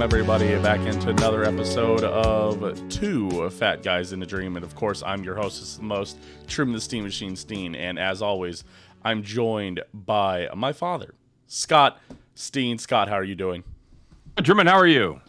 [0.00, 4.56] Welcome, everybody, back into another episode of Two Fat Guys in a Dream.
[4.56, 6.16] And of course, I'm your host, the most
[6.46, 7.76] Trim the Steehn Machine Steehn.
[7.76, 8.64] And as always,
[9.04, 11.12] I'm joined by my father,
[11.48, 12.00] Scott
[12.34, 12.80] Steehn.
[12.80, 13.62] Scott, how are you doing?
[14.42, 15.20] Truman, how are you?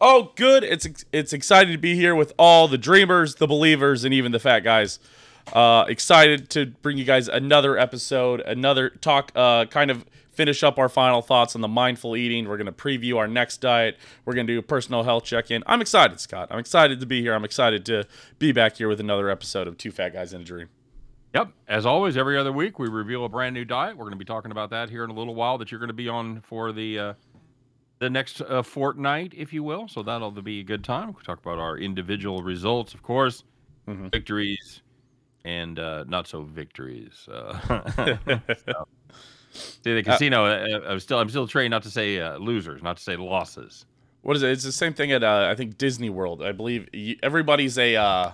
[0.00, 0.62] Oh, good.
[0.62, 4.38] It's it's excited to be here with all the dreamers, the believers, and even the
[4.38, 5.00] fat guys.
[5.52, 10.04] Uh, excited to bring you guys another episode, another talk, uh, kind of
[10.42, 12.48] finish up our final thoughts on the mindful eating.
[12.48, 13.96] We're going to preview our next diet.
[14.24, 15.62] We're going to do a personal health check in.
[15.66, 16.48] I'm excited, Scott.
[16.50, 17.32] I'm excited to be here.
[17.32, 18.08] I'm excited to
[18.40, 20.68] be back here with another episode of Two Fat Guys in a Dream.
[21.32, 21.50] Yep.
[21.68, 23.96] As always, every other week we reveal a brand new diet.
[23.96, 25.58] We're going to be talking about that here in a little while.
[25.58, 27.14] That you're going to be on for the uh,
[28.00, 29.86] the next uh, fortnight, if you will.
[29.86, 31.12] So that'll be a good time.
[31.12, 33.44] We'll talk about our individual results, of course,
[33.88, 34.10] Mhm.
[34.10, 34.82] victories,
[35.44, 37.28] and uh, not so victories.
[37.30, 38.16] Uh,
[38.66, 38.88] so.
[39.52, 40.46] See, the casino.
[40.46, 43.84] Uh, I'm still I'm still trained not to say uh, losers, not to say losses.
[44.22, 44.50] What is it?
[44.50, 46.42] It's the same thing at uh, I think Disney World.
[46.42, 46.88] I believe
[47.22, 47.96] everybody's a.
[47.96, 48.32] Uh,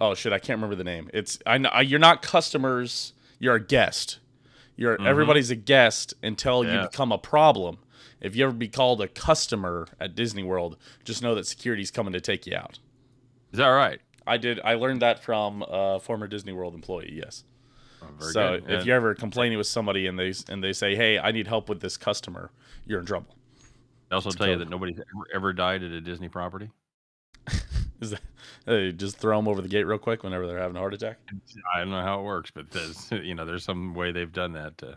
[0.00, 0.32] oh shit!
[0.32, 1.10] I can't remember the name.
[1.14, 1.80] It's I, know- I.
[1.82, 3.12] You're not customers.
[3.38, 4.18] You're a guest.
[4.76, 5.06] You're Mhm.
[5.06, 7.78] everybody's a guest until you become a problem.
[8.20, 12.12] If you ever be called a customer at Disney World, just know that security's coming
[12.14, 12.78] to take you out.
[13.52, 14.00] Is that right?
[14.26, 14.60] I did.
[14.64, 17.12] I learned that from a former Disney World employee.
[17.14, 17.44] Yes.
[18.18, 18.64] Very so good.
[18.64, 21.46] if And- you're ever complaining with somebody and they and they say, "Hey, I need
[21.46, 22.50] help with this customer,"
[22.86, 23.36] you're in trouble.
[24.10, 26.70] I also It's tell you that nobody's ever, ever died at a Disney property.
[28.00, 28.20] Is that
[28.66, 31.18] uh, just throw them over the gate real quick whenever they're having a heart attack?
[31.74, 34.52] I don't know how it works, but there's you know there's some way they've done
[34.52, 34.82] that.
[34.82, 34.94] Uh,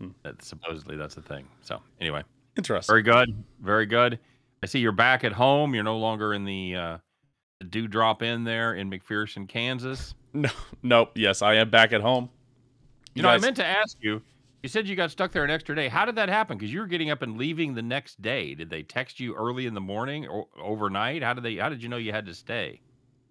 [0.00, 0.08] Hmm.
[0.24, 1.46] that supposedly that's a thing.
[1.62, 2.24] So anyway,
[2.56, 2.92] Interesting.
[2.92, 4.18] very good, very good.
[4.62, 5.72] I see you're back at home.
[5.74, 6.98] You're no longer in the uh,
[7.60, 10.14] the dewdrop in there in McPherson, Kansas.
[10.36, 10.50] No,
[10.82, 11.12] nope.
[11.14, 12.28] Yes, I am back at home.
[13.14, 14.22] You, know, I meant to ask you.
[14.62, 15.88] You said you got stuck there an extra day.
[15.88, 16.56] How did that happen?
[16.56, 18.54] Because you were getting up and leaving the next day.
[18.54, 21.22] Did they text you early in the morning or overnight?
[21.22, 21.56] How did they?
[21.56, 22.80] How did you know you had to stay?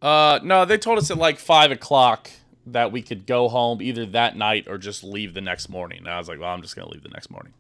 [0.02, 2.30] Uh, no, they told us at like five o'clock
[2.68, 6.00] that we could go home either that night or just leave the next morning.
[6.00, 7.54] And I was like, well, I'm just gonna leave the next morning.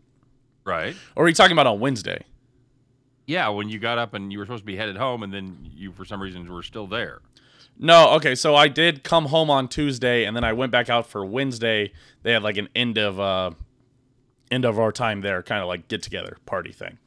[0.65, 0.95] Right.
[1.15, 2.23] Or are you talking about on Wednesday?
[3.25, 5.57] Yeah, when you got up and you were supposed to be headed home, and then
[5.73, 7.21] you, for some reason, were still there.
[7.77, 8.35] No, okay.
[8.35, 11.91] So I did come home on Tuesday, and then I went back out for Wednesday.
[12.21, 13.51] They had like an end of uh,
[14.51, 16.97] end of our time there, kind of like get together party thing.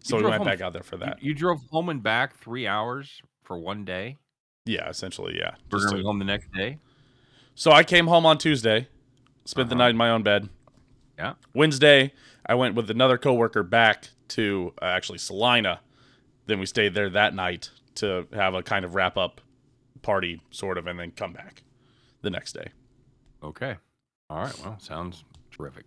[0.00, 1.22] So we went home- back out there for that.
[1.22, 4.16] You, drove home and back three hours for one day.
[4.64, 5.54] Yeah, essentially, yeah.
[5.70, 6.78] We're Just gonna to- home the next day.
[7.54, 8.88] So I came home on Tuesday,
[9.44, 9.84] spent the Uh-huh.
[9.84, 10.48] night in my own bed.
[11.18, 11.34] Yeah.
[11.54, 12.12] Wednesday,
[12.46, 15.80] I went with another coworker back to uh, actually Salina.
[16.46, 19.40] Then we stayed there that night to have a kind of wrap up
[20.02, 21.62] party, sort of, and then come back
[22.22, 22.68] the next day.
[23.42, 23.76] Okay.
[24.30, 24.58] All right.
[24.64, 25.84] Well, sounds terrific.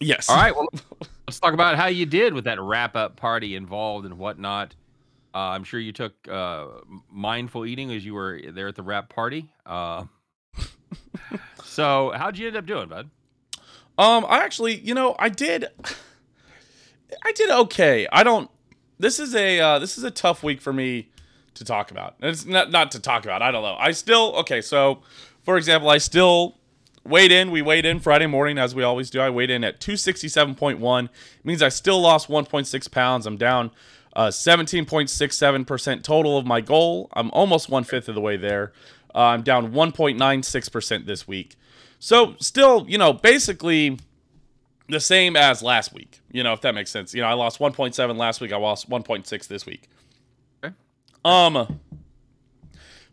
[0.00, 0.28] Yes.
[0.28, 0.54] All right.
[0.54, 0.68] Well,
[1.26, 4.74] let's talk about how you did with that wrap up party involved and whatnot.
[5.34, 6.66] Uh, I'm sure you took uh,
[7.10, 9.48] mindful eating as you were there at the wrap party.
[9.64, 10.04] Uh,
[11.64, 13.08] so, how'd you end up doing, bud?
[13.96, 15.66] Um, I actually, you know, I did,
[17.24, 18.06] I did okay.
[18.12, 18.50] I don't.
[18.98, 21.11] This is a uh, this is a tough week for me
[21.54, 22.16] to talk about.
[22.20, 23.42] It's not not to talk about.
[23.42, 23.76] I don't know.
[23.78, 24.60] I still okay.
[24.60, 25.02] So,
[25.42, 26.58] for example, I still
[27.04, 27.50] weighed in.
[27.50, 29.20] We weighed in Friday morning as we always do.
[29.20, 31.10] I weighed in at two sixty seven point one.
[31.44, 33.26] Means I still lost one point six pounds.
[33.26, 33.70] I'm down.
[34.14, 37.08] Uh, 17.67% total of my goal.
[37.14, 38.72] I'm almost one fifth of the way there.
[39.14, 41.56] Uh, I'm down 1.96% this week.
[41.98, 43.98] So still, you know, basically
[44.88, 46.20] the same as last week.
[46.30, 47.14] You know, if that makes sense.
[47.14, 48.52] You know, I lost 1.7 last week.
[48.52, 49.88] I lost 1.6 this week.
[51.24, 51.80] Um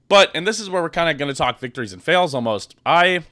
[0.07, 2.75] but and this is where we're kind of going to talk victories and fails almost.
[2.85, 3.23] I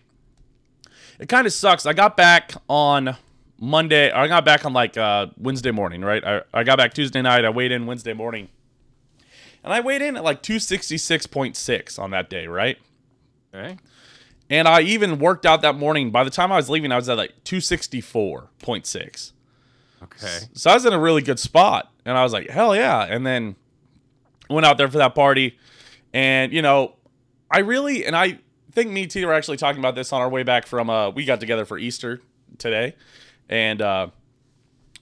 [1.20, 1.86] it kind of sucks.
[1.86, 3.18] I got back on
[3.60, 4.12] Monday.
[4.12, 6.24] I got back on like uh Wednesday morning, right?
[6.24, 7.46] I, I got back Tuesday night.
[7.46, 8.50] I weighed in Wednesday morning.
[9.64, 12.78] And I weighed in at like 266.6 on that day, right?
[13.54, 13.78] Okay.
[14.50, 16.10] And I even worked out that morning.
[16.12, 19.32] By the time I was leaving, I was at like 264.6.
[20.04, 20.40] Okay.
[20.54, 21.92] So I was in a really good spot.
[22.06, 23.04] And I was like, hell yeah.
[23.04, 23.58] And then
[24.50, 25.58] went out there for that party.
[26.14, 26.96] And, you know,
[27.52, 28.40] I really, and I
[28.72, 31.10] think me and T were actually talking about this on our way back from, uh,
[31.10, 32.22] we got together for Easter
[32.58, 32.96] today.
[33.50, 34.08] And, uh,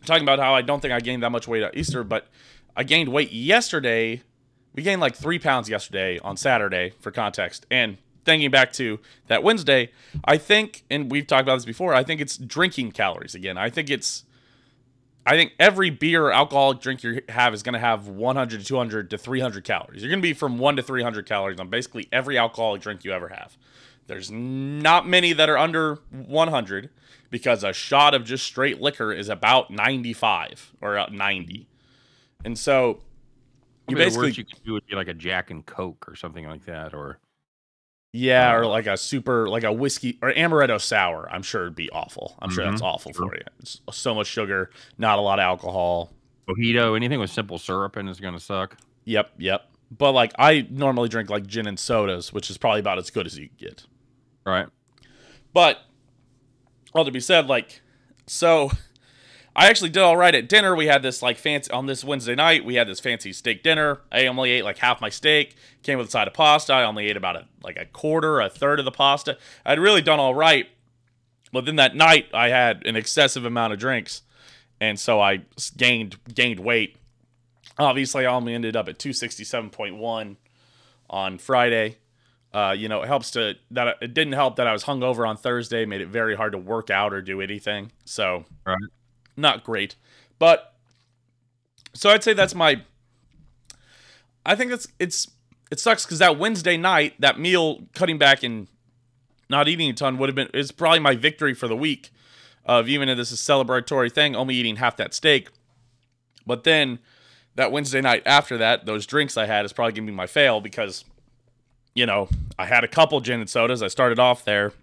[0.06, 2.28] talking about how I don't think I gained that much weight at Easter, but
[2.76, 4.22] I gained weight yesterday.
[4.74, 7.66] We gained like three pounds yesterday on Saturday for context.
[7.72, 9.92] And thinking back to that Wednesday,
[10.26, 13.58] I think, and we've talked about this before, I think it's drinking calories again.
[13.58, 14.26] I think it's,
[15.26, 18.66] I think every beer or alcoholic drink you have is going to have 100 to
[18.66, 20.04] 200 to 300 calories.
[20.04, 23.12] You're going to be from 1 to 300 calories on basically every alcoholic drink you
[23.12, 23.58] ever have.
[24.08, 26.90] There's not many that are under 100
[27.32, 31.68] because a shot of just straight liquor is about 95 or uh, 90.
[32.44, 33.00] And so
[33.88, 36.08] you Maybe the basically worst you could do would be like a Jack and Coke
[36.08, 37.18] or something like that, or
[38.16, 41.28] Yeah, or Uh, like a super, like a whiskey or amaretto sour.
[41.32, 42.36] I'm sure it'd be awful.
[42.40, 43.28] I'm sure that's Mhm, awful sure.
[43.30, 43.42] for you.
[43.60, 46.12] It's so much sugar, not a lot of alcohol.
[46.48, 46.96] mojito.
[46.96, 48.78] Anything with simple syrup in is gonna suck.
[49.06, 49.68] Yep, yep.
[49.90, 53.26] But like I normally drink like gin and sodas, which is probably about as good
[53.26, 53.84] as you get.
[54.46, 54.68] Right.
[55.54, 55.80] But
[56.94, 57.82] all to be said, like,
[58.28, 58.70] so
[59.56, 60.76] I actually did all right at dinner.
[60.76, 62.66] We had this like fancy on this Wednesday night.
[62.66, 64.02] We had this fancy steak dinner.
[64.12, 65.56] I only ate like half my steak.
[65.82, 66.74] Came with a side of pasta.
[66.74, 69.38] I only ate about a like a quarter, a third of the pasta.
[69.66, 70.68] I'd really done all right.
[71.54, 74.24] But then that night, I had an excessive amount of drinks,
[74.82, 75.44] and so I
[75.78, 76.98] gained gained weight.
[77.78, 80.36] Obviously, I only ended up at two sixty seven point one
[81.10, 81.98] on Friday.
[82.54, 85.38] Uh, you know, it helps to that it didn't help that I was hungover on
[85.38, 87.92] Thursday, made it very hard to work out or do anything.
[88.04, 88.78] So, Right.
[89.38, 89.96] Not great.
[90.40, 90.74] But
[91.94, 92.82] so I'd say that's my.
[94.46, 95.32] I think it's it's
[95.72, 98.68] it sucks because that Wednesday night, that meal, cutting back and
[99.50, 102.12] not eating a ton would have been is probably my victory for the week.
[102.68, 105.50] Of even if this is celebratory thing, only eating half that steak.
[106.48, 106.98] But then
[107.54, 110.62] that Wednesday night after that, those drinks I had is probably gonna be my fail
[110.62, 111.06] because
[111.96, 112.28] you know,
[112.60, 113.82] I had a couple gin and sodas.
[113.82, 114.74] I started off there.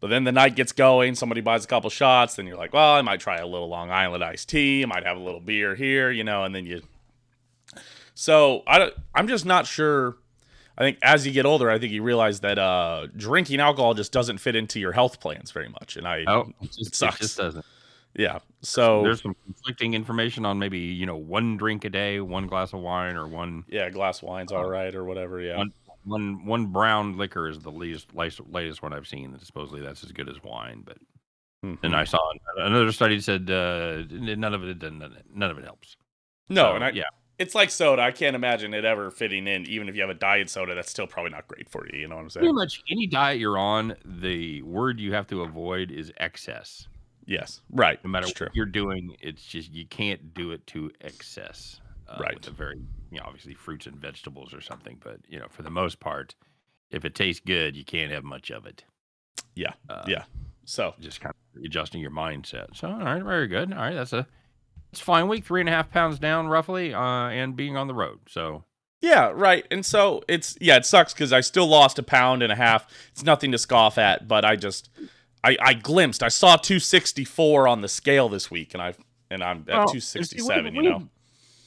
[0.00, 2.94] But then the night gets going, somebody buys a couple shots, then you're like, well,
[2.94, 5.74] I might try a little Long Island iced tea, I might have a little beer
[5.74, 6.82] here, you know, and then you
[8.14, 10.16] So, I don't, I'm just not sure
[10.76, 14.12] I think as you get older, I think you realize that uh, drinking alcohol just
[14.12, 15.96] doesn't fit into your health plans very much.
[15.96, 17.18] And I, Oh, it just, it sucks.
[17.18, 17.64] just doesn't.
[18.14, 18.38] yeah.
[18.62, 22.72] So There's some conflicting information on maybe you know one drink a day, one glass
[22.72, 25.40] of wine, or one yeah, glass of wine's all right or whatever.
[25.40, 25.56] Yeah.
[25.56, 25.72] One-
[26.08, 29.32] one one brown liquor is the least latest, latest one I've seen.
[29.32, 30.82] That supposedly that's as good as wine.
[30.84, 30.98] But
[31.64, 31.80] Mhm.
[31.80, 32.18] then I saw
[32.58, 35.96] another study said uh, none of it none none of it helps.
[36.48, 37.02] no, So, and I, yeah,
[37.38, 38.00] it's like soda.
[38.02, 39.66] I can't imagine it ever fitting in.
[39.66, 41.98] Even if you have a diet soda, that's still probably not great for you.
[42.00, 42.42] You know what I'm saying?
[42.42, 46.86] pretty much any diet you're on, the word you have to avoid is excess.
[47.26, 47.60] Yes.
[47.70, 48.02] Right.
[48.04, 48.54] No matter It's what true.
[48.54, 51.80] you're doing, it's just you can't do it to excess.
[52.08, 52.34] Uh, Right.
[52.34, 52.76] With a very,
[53.10, 56.34] you know, obviously fruits and vegetables or something, but you know, for the most part,
[56.90, 58.84] if it tastes good, you can't have much of it.
[59.54, 59.72] Yeah.
[59.88, 60.24] Uh, Yeah.
[60.64, 62.76] So Just kind of adjusting your mindset.
[62.76, 63.72] So, all right, very good.
[63.72, 64.26] All right, that's a
[64.92, 65.44] it's fine week.
[65.44, 68.20] Three and a half pounds down, roughly, uh, and being on the road.
[68.28, 68.64] So,
[69.00, 69.66] Yeah, right.
[69.70, 72.86] And so it's yeah, it sucks because I still lost a pound and a half.
[73.12, 74.88] It's nothing to scoff at, but I just
[75.44, 76.22] I I glimpsed.
[76.22, 78.94] I saw 264 on the scale this week, and I
[79.30, 80.74] and I'm at see, 267.
[80.76, 81.08] we- You know,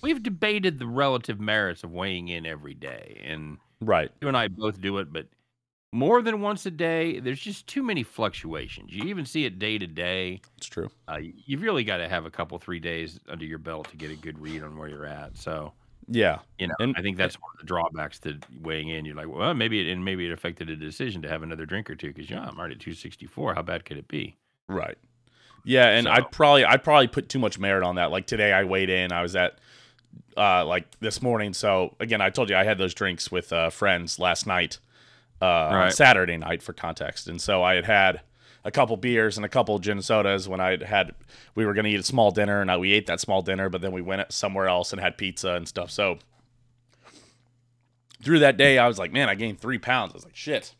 [0.01, 4.12] we've debated the relative merits of weighing in every day, and right?
[4.21, 5.27] you and I both do it, but
[5.94, 8.94] more than once a day, there's just too many fluctuations.
[8.94, 10.39] You even see it day to day.
[10.57, 10.89] It's true.
[11.07, 14.09] Uh, you've really got to have a couple, three days under your belt to get
[14.09, 15.36] a good read on where you're at.
[15.38, 15.74] So,
[16.07, 19.03] Yeah, you know, And- I think that's one of the drawbacks to weighing in.
[19.06, 21.89] You're like, well, maybe it and maybe it affected a decision to have another drink
[21.89, 23.53] or two because yeah, I'm already at 264.
[23.56, 24.38] How bad could it be?
[24.69, 24.98] right.
[25.63, 28.10] Yeah, and So- I'd probably I'd probably put too much merit on that.
[28.12, 29.12] Like today, I weighed in.
[29.12, 29.60] I was at
[30.38, 31.53] uh like this morning.
[31.53, 34.80] So again, I told you I had those drinks with uh, friends last night,
[35.41, 35.94] uh, on Right.
[35.94, 38.22] Saturday night for context, and so I had had
[38.63, 41.13] a couple beers and a couple gin and sodas when I had
[41.56, 43.70] we were going to eat a small dinner, and I, we ate that small dinner,
[43.70, 45.89] but then we went somewhere else and had pizza and stuff.
[45.89, 46.20] So
[48.24, 50.13] through that day, I was like, man, I gained three pounds.
[50.13, 50.75] I was like, shit.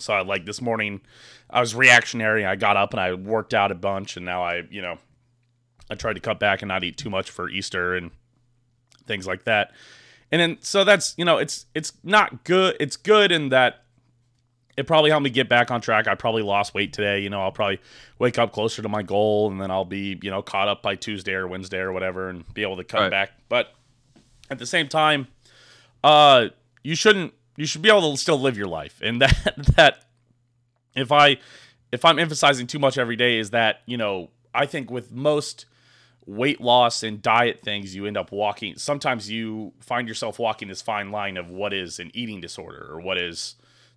[0.00, 1.00] So I like this morning,
[1.48, 2.44] I was reactionary.
[2.44, 4.98] I got up and I worked out a bunch, and now I, you know,
[5.90, 8.10] I tried to cut back and not eat too much for Easter and
[9.06, 9.72] things like that.
[10.32, 12.76] And then so that's you know it's it's not good.
[12.80, 13.82] It's good in that
[14.76, 16.06] it probably helped me get back on track.
[16.06, 17.20] I probably lost weight today.
[17.20, 17.80] You know, I'll probably
[18.18, 20.94] wake up closer to my goal, and then I'll be you know caught up by
[20.94, 23.10] Tuesday or Wednesday or whatever, and be able to cut Right.
[23.10, 23.32] back.
[23.48, 23.74] But
[24.50, 25.26] at the same time,
[26.04, 26.46] uh,
[26.82, 27.34] you shouldn't.
[27.56, 30.04] You should be able to still live your life, and that that
[30.94, 31.38] if I
[31.92, 35.66] if I'm emphasizing too much every day is that you know I think with most
[36.30, 40.80] weight loss and diet things you end up walking sometimes you find yourself walking this
[40.80, 43.56] fine line of what is an eating disorder or what is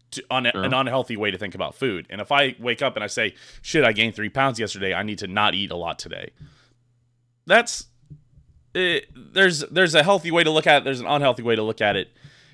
[0.09, 0.63] to, un, Sure.
[0.63, 2.05] an unhealthy way to think about food.
[2.09, 4.93] And if i wake up and i say shit i gained three pounds yesterday.
[4.93, 6.31] I need to not eat a lot today.
[7.45, 7.85] That's
[8.73, 10.83] it, there's there's a healthy way to look at it.
[10.85, 12.09] There's an unhealthy way to look at it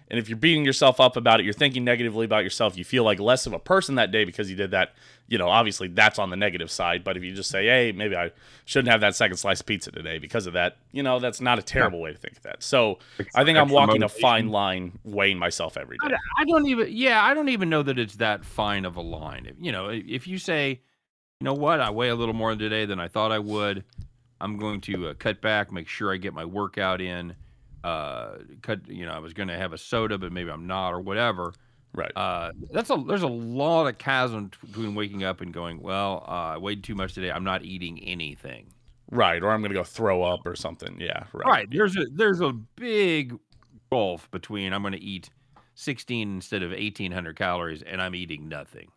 [0.09, 3.03] And if you're beating yourself up about it, you're thinking negatively about yourself, you feel
[3.03, 4.93] like less of a person that day because you did that,
[5.27, 7.03] you know, obviously that's on the negative side.
[7.03, 8.31] But if you just say, hey, maybe I
[8.65, 11.59] shouldn't have that second slice of pizza today because of that, you know, that's not
[11.59, 12.63] a terrible way to think of that.
[12.63, 12.97] So
[13.35, 16.07] I think I'm Extra walking a fine line weighing myself every day.
[16.07, 16.51] I day.
[16.51, 19.71] don't even yeah i don't even know that it's that fine of a line you
[19.71, 20.69] know if if you say
[21.39, 23.83] you know what i weigh a little more today than i thought i would
[24.41, 27.35] i'm going to uh, cut back make sure i get my workout in
[27.83, 30.91] uh cut you know i was going to have a soda but maybe i'm not
[30.91, 31.53] or whatever
[31.93, 32.11] Right.
[32.15, 36.23] uh that's a there's a lot of chasm t- between waking up and going well
[36.27, 38.67] uh, i weighed too much today i'm not eating anything
[39.11, 39.41] Right.
[39.41, 40.99] Or I'm going to go throw up or something.
[41.01, 41.23] Yeah.
[41.33, 41.45] Right.
[41.47, 43.35] right there's a there's a big
[43.91, 45.31] gulf between i'm going to eat
[45.73, 48.89] 16 instead of 1800 calories and i'm eating nothing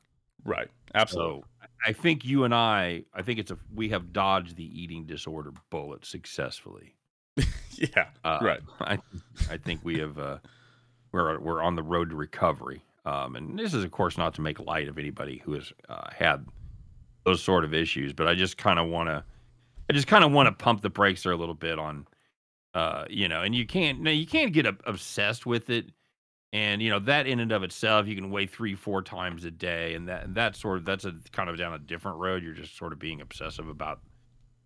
[0.44, 0.68] Right.
[0.94, 1.40] Absolutely.
[1.40, 5.06] So I think you and I, I think it's a we have dodged the eating
[5.06, 6.94] disorder bullet successfully.
[7.96, 8.06] yeah.
[8.24, 8.60] Uh, Right.
[8.80, 8.98] I
[9.50, 10.38] I think we have uh,
[11.12, 12.82] we're we're on the road to recovery.
[13.04, 16.08] Um, and this is of course not to make light of anybody who has uh,
[16.16, 16.46] had
[17.24, 19.24] those sort of issues, but I just kind of want to
[19.90, 22.06] I just kind of want to pump the brakes there a little bit on
[22.74, 25.86] uh, you know, and you can't now you can't get ob- obsessed with it.
[26.54, 29.50] And you know that in and of itself, you can weigh three, four times a
[29.50, 32.42] day, and that and that sort of that's a kind of down a different road.
[32.42, 34.00] You're just sort of being obsessive about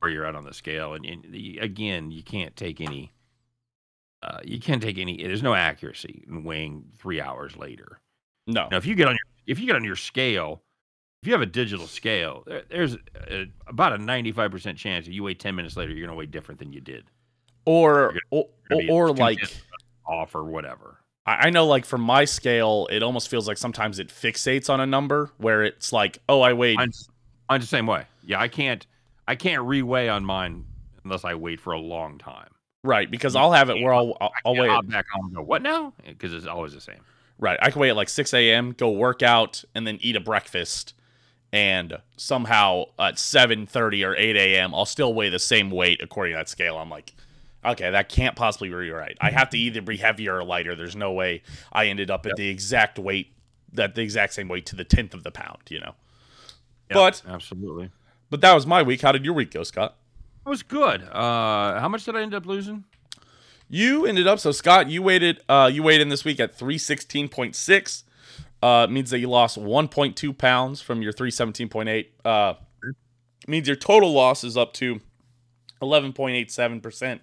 [0.06, 3.12] where you're at on the scale, and, and the, again, you can't take any,
[4.22, 5.20] uh, you can't take any.
[5.20, 7.98] There's no accuracy in weighing three hours later.
[8.46, 8.68] No.
[8.70, 10.62] Now, if you get on your if you get on your scale,
[11.22, 12.96] if you have a digital scale, there, there's
[13.28, 16.60] a, about a 95% chance that you weigh 10 minutes later, you're gonna weigh different
[16.60, 17.06] than you did,
[17.64, 19.40] Or or, gonna be or like
[20.06, 20.98] off or whatever.
[21.26, 24.78] I I know, like for my scale, it almost feels like sometimes it fixates on
[24.78, 26.76] a number where it's like, oh, I weighed.
[26.76, 27.08] Mine's,
[27.50, 28.04] mine's the same way.
[28.24, 28.86] Yeah, I can't
[29.28, 30.64] I can't reweigh on mine
[31.04, 32.50] unless I wait for a long time.
[32.82, 35.42] Right, because I'll have it where I'll I'll, I'll Yeah, I'll back on and go,
[35.42, 35.92] what now?
[36.04, 37.00] Eh, because it's always the same.
[37.38, 40.20] Right, I can weigh at like 6 a.m., go work out, and then eat a
[40.20, 40.94] breakfast,
[41.52, 46.38] and somehow at 7:30 or 8 a.m., I'll still weigh the same weight according to
[46.38, 46.78] that scale.
[46.78, 47.12] I'm like,
[47.64, 49.16] okay, that can't possibly be right.
[49.20, 50.76] I have to either be heavier or lighter.
[50.76, 51.42] There's no way
[51.72, 53.34] I ended up at the exact weight,
[53.72, 55.62] that the exact same weight to the tenth of the pound.
[55.68, 55.94] You know.
[56.90, 57.90] Yep, But absolutely.
[58.30, 59.02] But that was my week.
[59.02, 59.96] How did your week go, Scott?
[60.44, 61.02] It was good.
[61.02, 62.84] Uh, how much did I end up losing?
[63.68, 68.02] You ended up so Scott, you waited uh you weighed in this week at 316.6.
[68.62, 72.06] Uh means that you lost 1.2 pounds from your 317.8.
[72.24, 72.54] Uh
[73.48, 75.00] means your total loss is up to
[75.82, 77.20] 11.87%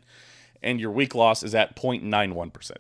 [0.62, 2.72] and your week loss is at 0.91%.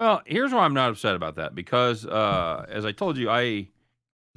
[0.00, 3.68] Well, here's why I'm not upset about that because, uh, as I told you, I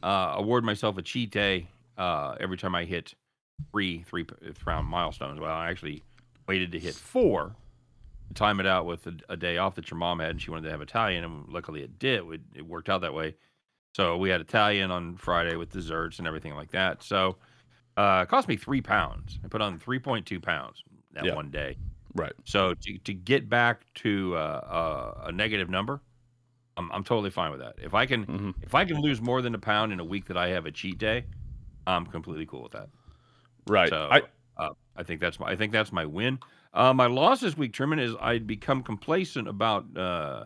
[0.03, 1.67] uh, award myself a cheat day
[2.01, 3.13] uh, every time I hit
[3.71, 4.25] three three
[4.65, 5.39] round milestones.
[5.39, 6.03] Well, I actually
[6.47, 7.55] waited to hit four
[8.27, 10.51] to time it out with a, a day off that your mom had, and she
[10.51, 12.23] wanted to have Italian, and luckily it did.
[12.31, 13.35] It, it worked out that way.
[13.95, 17.03] So we had Italian on Friday with desserts and everything like that.
[17.03, 17.37] So
[17.97, 19.37] uh, it cost me three pounds.
[19.43, 21.35] I put on 3.2 pounds that Yeah.
[21.35, 21.77] one day.
[22.15, 22.31] Right.
[22.45, 26.01] So to, to get back to uh, uh, a negative number,
[26.77, 27.75] I'm, I'm totally fine with that.
[27.79, 28.53] If I can Mhm.
[28.63, 30.71] if I can lose more than a pound in a week that I have a
[30.71, 31.25] cheat day,
[31.87, 32.89] I'm completely cool with that.
[33.67, 33.89] Right.
[33.89, 34.21] So I
[34.57, 36.39] uh, I think that's my I think that's my win.
[36.73, 39.85] Uh, my loss this week, Truman, is I'd become complacent about.
[39.95, 40.45] Uh,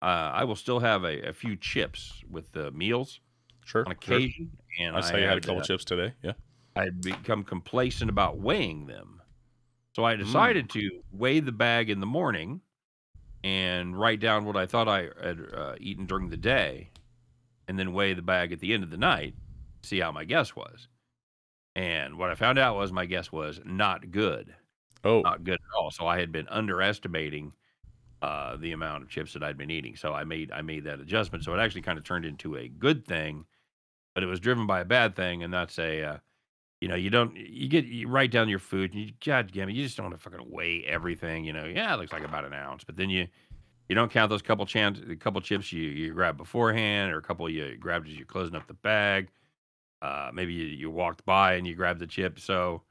[0.00, 3.20] uh, I will still have a, a few chips with the meals
[3.64, 3.84] sure.
[3.86, 4.16] on sure.
[4.16, 6.14] occasion, and I saw you had a couple chips today.
[6.22, 6.32] Yeah.
[6.76, 9.20] I'd become complacent about weighing them.
[9.96, 10.04] So.
[10.04, 12.60] I decided to weigh the bag in the morning
[13.42, 16.90] and write down what I thought I had uh, eaten during the day,
[17.66, 19.34] and then weigh the bag at the end of the night,
[19.82, 20.88] see how my guess was.
[21.76, 24.54] And what I found out was my guess was not good,
[25.04, 25.20] Oh.
[25.20, 25.90] not good at all.
[25.90, 27.52] So I had been underestimating
[28.22, 29.96] uh, the amount of chips that I'd been eating.
[29.96, 31.44] So I made I made that adjustment.
[31.44, 33.44] So it actually kind of turned into a good thing,
[34.14, 36.18] but it was driven by a bad thing, and that's a uh,
[36.80, 39.68] you know, you don't you get you write down your food and you god damn
[39.68, 41.64] it, you just don't want to fucking weigh everything, you know.
[41.64, 43.26] Yeah, it looks like about an ounce, but then you
[43.88, 47.48] you don't count those couple chance couple chips you you grab beforehand or a couple
[47.50, 49.28] you grabbed as you're closing up the bag.
[50.00, 52.38] Uh maybe you, you walked by and you grabbed the chip.
[52.40, 52.82] So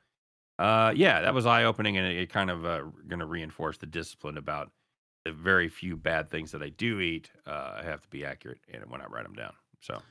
[0.60, 3.78] uh yeah, that was eye opening and it, it kind of uh, going to reinforce
[3.78, 4.72] the discipline about
[5.26, 7.30] the very few bad things that I do eat.
[7.46, 9.54] Uh, I have to be accurate and when I write them down.
[9.82, 10.02] So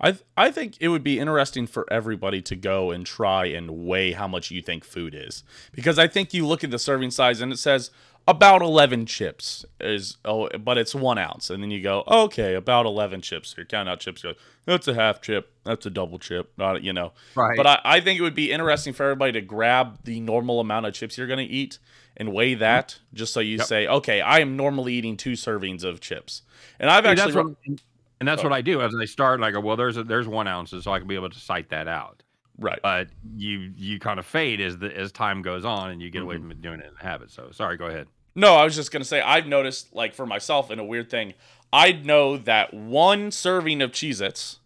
[0.00, 3.86] I th- I think it would be interesting for everybody to go and try and
[3.86, 7.12] weigh how much you think food is because I think you look at the serving
[7.12, 7.90] size and it says
[8.26, 12.86] about 11 chips is oh but it's one ounce and then you go okay about
[12.86, 16.18] 11 chips you're counting out chips you go that's a half chip that's a double
[16.18, 17.56] chip not you know Right.
[17.56, 20.86] but I, I think it would be interesting for everybody to grab the normal amount
[20.86, 21.78] of chips you're going to eat
[22.16, 22.60] and weigh mm-hmm.
[22.60, 23.66] that just so you Yep.
[23.66, 26.42] say okay i am normally eating two servings of chips
[26.80, 27.80] and i've See, actually that's what,
[28.20, 29.34] and that's what I do as I start.
[29.34, 31.38] And I go, well, there's a, there's one ounce so I can be able to
[31.38, 32.22] cite that out.
[32.58, 36.10] Right But you you kind of fade as the as time goes on, and you
[36.10, 36.50] get away Mhm.
[36.50, 37.30] from doing it in habit.
[37.30, 38.06] So sorry, go ahead.
[38.36, 41.34] No, I was just gonna say I've noticed, like for myself, in a weird thing,
[41.72, 44.58] I'd know that one serving of Cheez-Its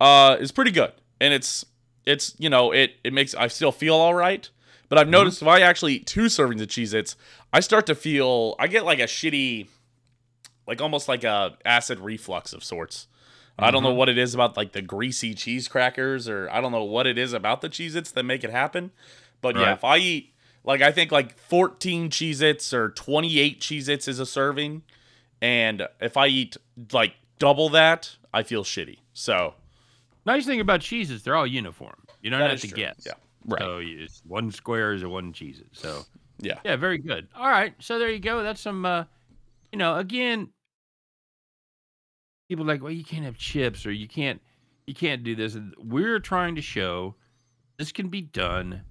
[0.00, 1.64] uh, is pretty good, and it's
[2.04, 4.48] it's you know it it makes I still feel all right.
[4.88, 7.16] But I've noticed if I actually eat two servings of Cheez-Its,
[7.52, 9.66] I start to feel I get like a shitty,
[10.68, 13.08] like almost like a acid reflux of sorts.
[13.58, 16.72] I don't know what it is about like the greasy cheese crackers, or I don't
[16.72, 18.90] know what it is about the Cheez-Its that make it happen.
[19.40, 20.34] But yeah, if I eat
[20.64, 24.82] like I think like 14 Cheez-Its or 28 Cheez-Its is a serving,
[25.40, 26.56] and if I eat
[26.92, 28.98] like double that, I feel shitty.
[29.12, 29.54] So
[30.26, 31.94] Nice thing about cheeses, they're all uniform.
[32.20, 32.76] You don't that have to true.
[32.76, 33.04] guess.
[33.06, 33.12] Yeah,
[33.46, 33.60] right.
[33.60, 35.62] So you, it's one square is a one cheese.
[35.72, 36.02] So
[36.40, 37.28] yeah, yeah, very good.
[37.34, 38.42] All right, so there you go.
[38.42, 38.84] That's some.
[38.84, 39.04] uh
[39.72, 40.48] You know, again,
[42.48, 44.40] people are like, well, you can't have chips or you can't,
[44.86, 45.54] you can't do this.
[45.54, 47.14] And We're trying to show
[47.78, 48.82] this can be done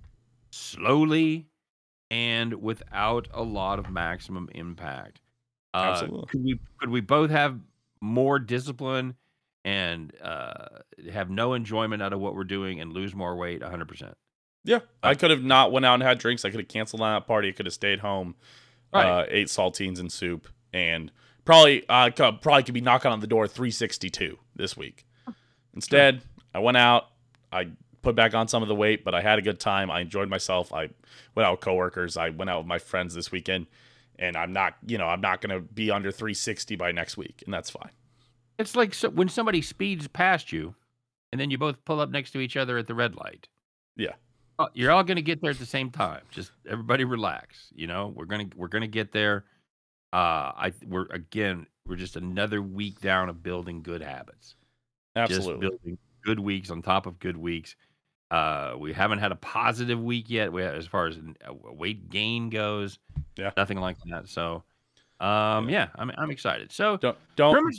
[0.52, 1.48] slowly
[2.12, 5.20] and without a lot of maximum impact.
[5.74, 6.28] Uh, Absolutely.
[6.28, 7.60] Could we could we both have
[8.02, 9.16] more discipline
[9.66, 10.68] and uh,
[11.12, 13.62] have no enjoyment out of what we're doing and lose more weight?
[13.62, 13.88] 100.
[13.88, 14.14] percent
[14.64, 14.80] yeah.
[15.04, 16.44] I could have not went out and had drinks.
[16.46, 17.50] I could have canceled on that party.
[17.50, 18.36] I could have stayed home,
[18.94, 19.06] Right.
[19.06, 21.12] uh, ate saltines and soup, and
[21.46, 25.06] probably uh, could, probably could be knocking on the door 362 this week.
[25.74, 26.22] Instead,
[26.54, 27.08] I went out.
[27.52, 27.70] I
[28.02, 29.92] put back on some of the weight, but I had a good time.
[29.92, 30.74] I enjoyed myself.
[30.74, 30.90] I
[31.36, 32.18] went out with coworkers.
[32.18, 33.68] I went out with my friends this weekend,
[34.18, 37.44] and I'm not, you know, I'm not going to be under 360 by next week,
[37.46, 37.92] and that's fine.
[38.58, 40.76] It's like so, when somebody speeds past you,
[41.32, 43.50] and then you both pull up next to each other at the red light.
[43.98, 44.14] Yeah.
[44.58, 46.22] Oh, You're all going to get there at the same time.
[46.32, 47.68] Just everybody relax.
[47.76, 49.44] You know, we're gonna we're gonna get there.
[50.16, 54.56] Uh, I we're again we're just another week down of building good habits.
[55.18, 55.68] Just Absolutely.
[55.68, 57.76] building good weeks on top of good weeks.
[58.32, 60.54] Uh, we haven't had a positive week yet.
[60.54, 62.98] We as far as uh, weight gain goes.
[63.36, 63.52] Yeah.
[63.58, 64.30] Nothing like that.
[64.30, 64.64] So,
[65.20, 66.72] um, yeah, I'm I'm excited.
[66.72, 67.76] So, Don't don't.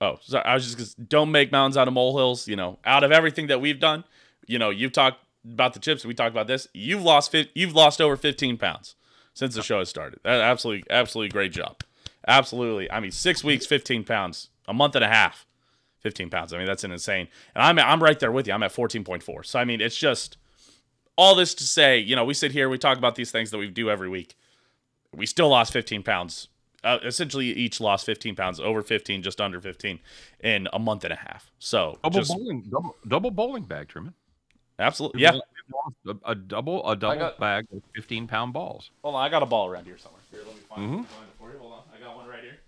[0.00, 0.44] Oh, sorry.
[0.44, 2.46] I was just gonna, don't make mountains out of molehills.
[2.46, 4.04] You know, out of everything that we've done,
[4.46, 6.04] you know, you've talked about the chips.
[6.04, 6.68] We talked about this.
[6.72, 8.94] You've lost You've lost over 15 pounds
[9.34, 10.20] since the show has started.
[10.24, 11.82] Absolutely, absolutely great job.
[12.26, 12.90] Absolutely.
[12.90, 14.48] I mean, six weeks, 15 pounds.
[14.66, 15.44] A month and a half,
[16.00, 16.54] 15 pounds.
[16.54, 17.28] I mean, that's an insane.
[17.54, 18.54] And I'm I'm right there with you.
[18.54, 19.44] I'm at 14.4.
[19.44, 20.38] So I mean, it's just
[21.16, 21.98] all this to say.
[21.98, 24.36] You know, we sit here, we talk about these things that we do every week.
[25.14, 26.48] We still lost 15 pounds
[26.84, 29.98] uh, essentially each lost 15 pounds, over 15, just under 15,
[30.40, 31.50] in a month and a half.
[31.58, 34.14] So double just bowling, double, double bowling bag, Truman.
[34.78, 35.38] absolutely, yeah.
[35.72, 38.90] Lost- A, a double, a double got- bag of 15 pound balls.
[39.02, 40.20] Hold on, I got a ball around here somewhere.
[40.30, 41.02] Here, let me find, Mhm.
[41.04, 41.58] it for you.
[41.58, 42.58] Hold on, I got one right here.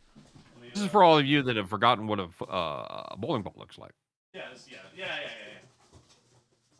[0.60, 3.16] Me, This is uh, for all of you that have forgotten what a, uh, a
[3.18, 3.92] bowling ball looks like.
[4.32, 5.28] Yeah, this, yeah, yeah, yeah, yeah.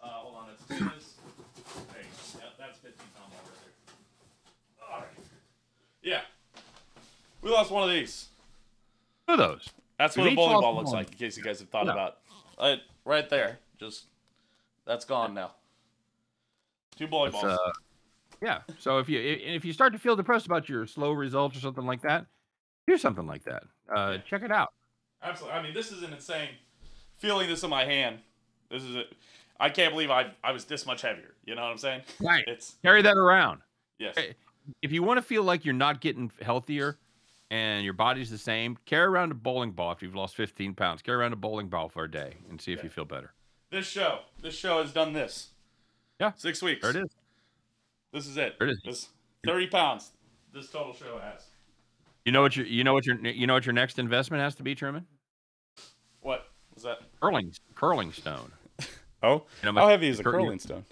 [0.02, 0.06] yeah.
[0.06, 0.78] Uh, hold on, it's this.
[0.78, 2.40] There you go.
[2.40, 3.86] Yep, that's 15 pound ball right
[4.78, 4.88] there.
[4.92, 5.08] All right.
[6.02, 6.20] Yeah,
[7.42, 8.28] we lost one of these.
[9.26, 9.68] Two of those.
[9.98, 10.96] That's what a bowling ball looks one.
[10.98, 11.92] like, in case you guys have thought Yeah.
[11.92, 12.18] about.
[12.60, 12.80] it.
[13.04, 14.04] right there, just
[14.84, 15.52] that's gone now.
[16.96, 17.58] Two bowling It's, balls.
[17.58, 17.72] uh,
[18.42, 18.60] yeah.
[18.78, 21.86] So if you if you start to feel depressed about your slow results or something
[21.86, 22.26] like that,
[22.86, 23.64] do something like that.
[23.94, 24.18] Uh, Yeah.
[24.28, 24.72] Check it out.
[25.22, 25.58] Absolutely.
[25.58, 26.50] I mean, this is an insane.
[27.18, 28.18] Feeling this in my hand.
[28.70, 29.12] This is it.
[29.58, 31.34] I can't believe I I was this much heavier.
[31.44, 32.02] You know what I'm saying?
[32.20, 32.44] Right.
[32.46, 33.60] It's Carry that around.
[33.98, 34.16] yes.
[34.82, 36.98] If you want to feel like you're not getting healthier
[37.50, 41.00] and your body's the same, carry around a bowling ball if you've lost 15 pounds.
[41.02, 42.84] Carry around a bowling ball for a day and see if Yeah.
[42.84, 43.32] you feel better.
[43.70, 44.20] This show.
[44.42, 45.50] This show has done this.
[46.20, 46.32] Yeah.
[46.36, 46.82] Six weeks.
[46.82, 47.10] There it is.
[48.12, 48.56] This is it.
[48.58, 48.80] There it is.
[48.84, 49.08] This
[49.46, 50.12] thirty pounds.
[50.52, 51.42] This total show has.
[52.24, 54.54] You know what your you know what your you know what your next investment has
[54.56, 55.06] to be, Truman?
[56.20, 56.98] What was that?
[57.20, 58.52] Curling curling stone.
[59.22, 60.84] Oh, You know how heavy is a you- curling stone?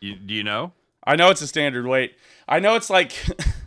[0.00, 0.72] You, do you know?
[1.04, 2.16] I know it's a standard weight.
[2.48, 3.12] I know it's like.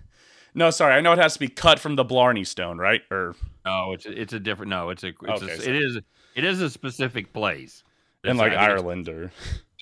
[0.53, 0.93] no, sorry.
[0.93, 3.01] I know it has to be cut from the Blarney stone, right?
[3.09, 3.33] Or
[3.65, 4.69] No, it's a, it's a different.
[4.71, 5.99] No, it's a it's Okay, a, so- it is
[6.35, 7.83] it is a specific place.
[8.23, 9.31] In It's, like I think it's Ireland or.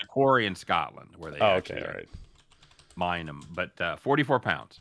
[0.01, 1.81] a quarry in Scotland where they Oh, okay.
[1.81, 2.09] All right.
[2.95, 3.41] mine them.
[3.53, 4.79] But uh, 44 pounds.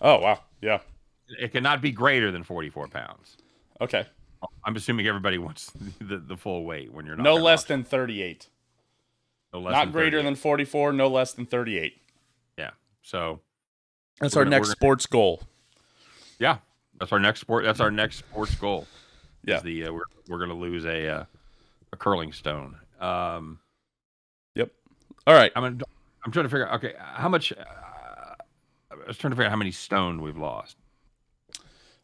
[0.00, 0.40] Oh wow.
[0.60, 0.78] Yeah.
[1.38, 3.36] It cannot be greater than 44 pounds.
[3.80, 4.06] Okay.
[4.64, 8.48] I'm assuming everybody wants the, the full weight when you're not No less than thirty-eight.
[9.52, 10.22] no less Not than greater 38.
[10.24, 10.92] than forty-four.
[10.92, 12.00] No less than thirty-eight.
[12.56, 12.70] yeah.
[13.02, 13.40] So
[14.20, 15.42] That's our gonna- next sports goal.
[16.38, 16.58] Yeah,
[17.00, 17.64] that's our next sport.
[17.64, 18.86] That's our next sports goal.
[19.44, 19.58] Yeah.
[19.60, 21.24] the uh, we're we're gonna lose a uh,
[21.92, 22.76] a curling stone.
[22.98, 23.60] Um,
[24.54, 24.72] yep.
[25.26, 25.52] All right.
[25.54, 25.84] I'm gonna,
[26.24, 26.68] I'm trying to figure.
[26.68, 27.52] out, Okay, how much?
[27.52, 27.64] Uh,
[28.90, 30.76] I was trying to figure out how many stone we've lost.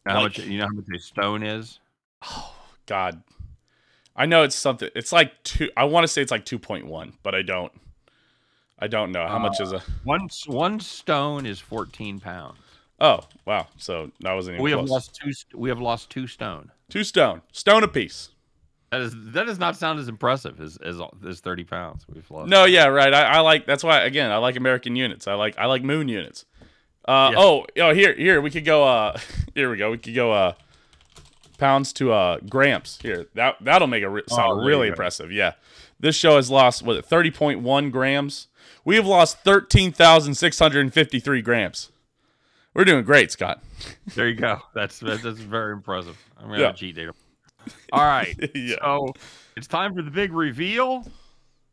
[0.06, 0.38] Now, how much?
[0.38, 1.80] You know how much a stone is?
[2.22, 2.54] Oh
[2.86, 3.22] God.
[4.16, 4.88] I know it's something.
[4.94, 5.70] It's like two.
[5.76, 7.72] I want to say it's like two point one, but I don't.
[8.78, 9.82] I don't know how much is a.
[10.04, 12.58] One one stone is 14 pounds.
[13.00, 13.66] Oh wow!
[13.76, 15.32] So that wasn't even We have lost two.
[15.54, 16.70] We have lost two stone.
[16.88, 18.30] two stone, stone apiece.
[18.94, 22.48] That is that does not sound as impressive as as, as 30 pounds we've lost.
[22.48, 23.12] No, yeah, right.
[23.12, 25.26] I, I like that's why again I like American units.
[25.26, 26.44] I like I like moon units.
[27.06, 27.38] Uh Yeah.
[27.38, 29.18] oh oh here here we could go uh
[29.54, 30.52] here we go we could go uh
[31.58, 35.52] pounds to uh grams here that that'll make it re- sound Oh, really impressive yeah
[36.00, 38.48] this show has lost what thirty point one grams
[38.84, 41.90] we have lost thirteen thousand six hundred and fifty three grams
[42.74, 43.62] we're doing great Scott
[44.14, 44.60] There you go.
[44.74, 46.16] That's that's that's very impressive.
[46.38, 46.66] I'm gonna Yeah.
[46.68, 47.12] have cheat data.
[47.92, 48.34] All right.
[48.54, 49.12] yeah So
[49.56, 51.02] it's time for the big reveal.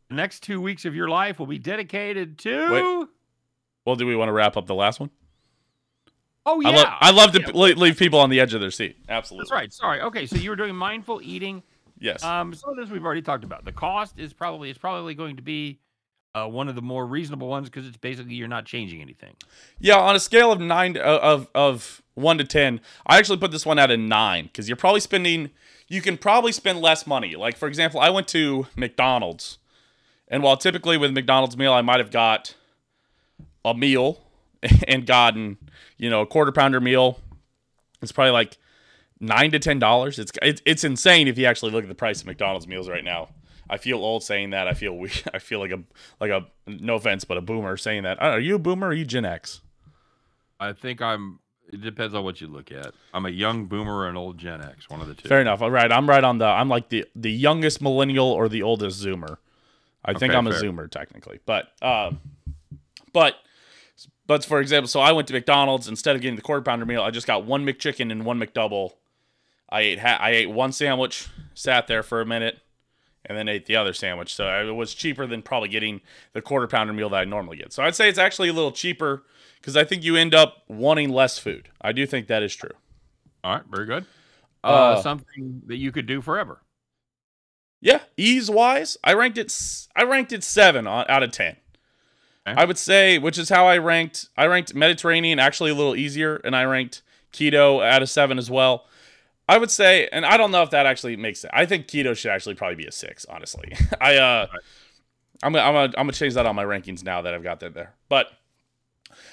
[0.08, 3.08] The next two weeks of your life will be dedicated to.
[3.86, 5.10] well do we want to wrap up the last one
[6.44, 7.46] Oh yeah, I love I love to Yeah.
[7.52, 9.72] p- leave people on the edge of their seat absolutely That's right.
[9.72, 10.00] Sorry.
[10.00, 11.62] Okay, so you were doing mindful eating.
[12.00, 13.64] yes Um, some of this we've already talked about.
[13.64, 15.78] The cost is probably it's probably going to be
[16.34, 19.34] uh, one of the more reasonable ones because it's basically you're not changing anything.
[19.78, 23.50] Yeah, on a scale of nine uh, of of one to ten, I actually put
[23.50, 25.50] this one at a nine because you're probably spending.
[25.88, 27.36] You can probably spend less money.
[27.36, 29.58] Like for example, I went to McDonald's,
[30.28, 32.54] and while typically with McDonald's meal I might have got
[33.64, 34.20] a meal
[34.88, 35.58] and gotten
[35.98, 37.20] you know a quarter pounder meal,
[38.00, 38.58] it's probably like
[39.20, 40.18] nine to ten dollars.
[40.18, 43.28] It's it's insane if you actually look at the price of McDonald's meals right now.
[43.70, 44.68] I feel old saying that.
[44.68, 45.10] I feel we.
[45.34, 45.82] I feel like a
[46.20, 48.20] like a no offense, but a boomer saying that.
[48.20, 48.88] Are you a boomer?
[48.88, 49.62] Or are you Gen X?
[50.60, 51.38] I think I'm.
[51.70, 52.92] It depends on what you look at.
[53.14, 55.28] I'm a young boomer or an old Gen X, one of the two.
[55.28, 55.62] Fair enough.
[55.62, 56.46] All right, I'm right on the.
[56.46, 59.38] I'm like the the youngest millennial or the oldest Zoomer.
[60.04, 60.50] I think Okay, I'm a.
[60.50, 62.20] Zoomer technically, but um,
[63.12, 63.36] but
[64.26, 67.02] but for example, so I went to McDonald's instead of getting the quarter pounder meal,
[67.02, 68.92] I just got one McChicken and one McDouble.
[69.70, 72.58] I ate ha- I ate one sandwich, sat there for a minute,
[73.24, 74.34] and then ate the other sandwich.
[74.34, 76.02] So it was cheaper than probably getting
[76.34, 77.72] the quarter pounder meal that I normally get.
[77.72, 79.22] So I'd say it's actually a little cheaper
[79.62, 81.68] because I think you end up wanting less food.
[81.80, 82.72] I do think that is true.
[83.44, 84.04] All right, very good.
[84.64, 86.60] Uh, Uh, something that you could do forever.
[87.80, 89.56] Yeah, ease wise, I ranked it.
[89.96, 91.56] I ranked it seven on, out of ten.
[92.46, 92.60] Okay.
[92.60, 94.28] I would say, which is how I ranked.
[94.36, 98.50] I ranked Mediterranean actually a little easier, and I ranked keto out of seven as
[98.50, 98.86] well.
[99.48, 101.50] I would say, and I don't know if that actually makes it.
[101.52, 103.24] I think keto should actually probably be a six.
[103.26, 104.46] Honestly, I uh,
[105.42, 107.60] I'm gonna, I'm gonna, I'm gonna change that on my rankings now that I've got
[107.60, 107.94] that there.
[108.08, 108.28] But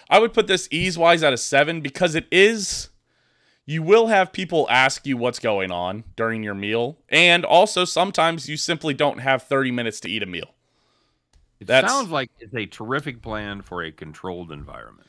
[0.09, 2.89] I would put this ease wise at a seven because it is.
[3.65, 8.49] You will have people ask you what's going on during your meal, and also sometimes
[8.49, 10.55] you simply don't have 30 minutes to eat a meal.
[11.59, 15.07] It That's- sounds like it's a terrific plan for a controlled environment.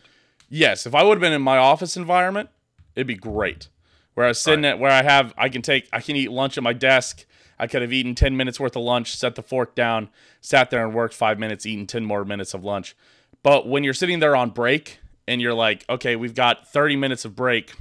[0.51, 2.51] Yes, if I would have been in my office environment,
[2.95, 3.69] it'd be great.
[4.15, 6.59] Where I was sitting at where I have I can take I can eat lunch
[6.59, 7.25] at my desk.
[7.59, 10.11] I could have eaten 10 minutes worth of lunch, set the fork down,
[10.41, 12.97] sat there and worked 5 minutes, eaten 10 more minutes of lunch.
[13.43, 17.25] But when you're sitting there on break and you're like, "Okay, we've got 30 minutes
[17.25, 17.73] of break."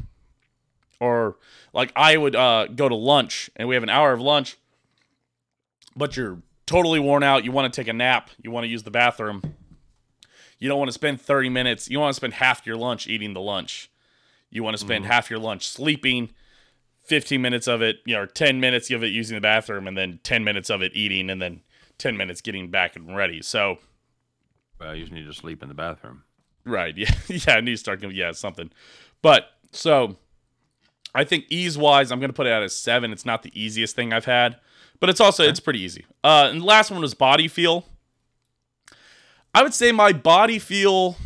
[1.00, 1.38] Or
[1.74, 4.58] like I would uh, go to lunch and we have an hour of lunch,
[5.96, 8.84] but you're totally worn out, you want to take a nap, you want to use
[8.84, 9.56] the bathroom.
[10.60, 11.90] You don't want to spend 30 minutes.
[11.90, 13.90] You want to spend half your lunch eating the lunch.
[14.52, 16.32] You want to spend half your lunch sleeping,
[17.06, 19.98] 15 minutes of it, you know, or 10 minutes of it using the bathroom, and
[19.98, 21.62] then 10 minutes of it eating, and then
[21.98, 23.42] 10 minutes getting back and ready.
[23.42, 23.78] So,
[24.80, 26.24] Well, you just need to sleep in the bathroom.
[26.66, 26.94] right.
[26.98, 27.12] Yeah.
[27.28, 27.56] Yeah.
[27.56, 28.72] I need to start yeah, something.
[29.22, 30.18] But so
[31.14, 33.12] I think ease wise, I'm going to put it at a seven.
[33.12, 34.58] It's not the easiest thing I've had,
[35.00, 36.06] but it's also, it's pretty easy.
[36.24, 37.86] Uh, and the last one was body feel.
[39.54, 41.18] I would say my body feel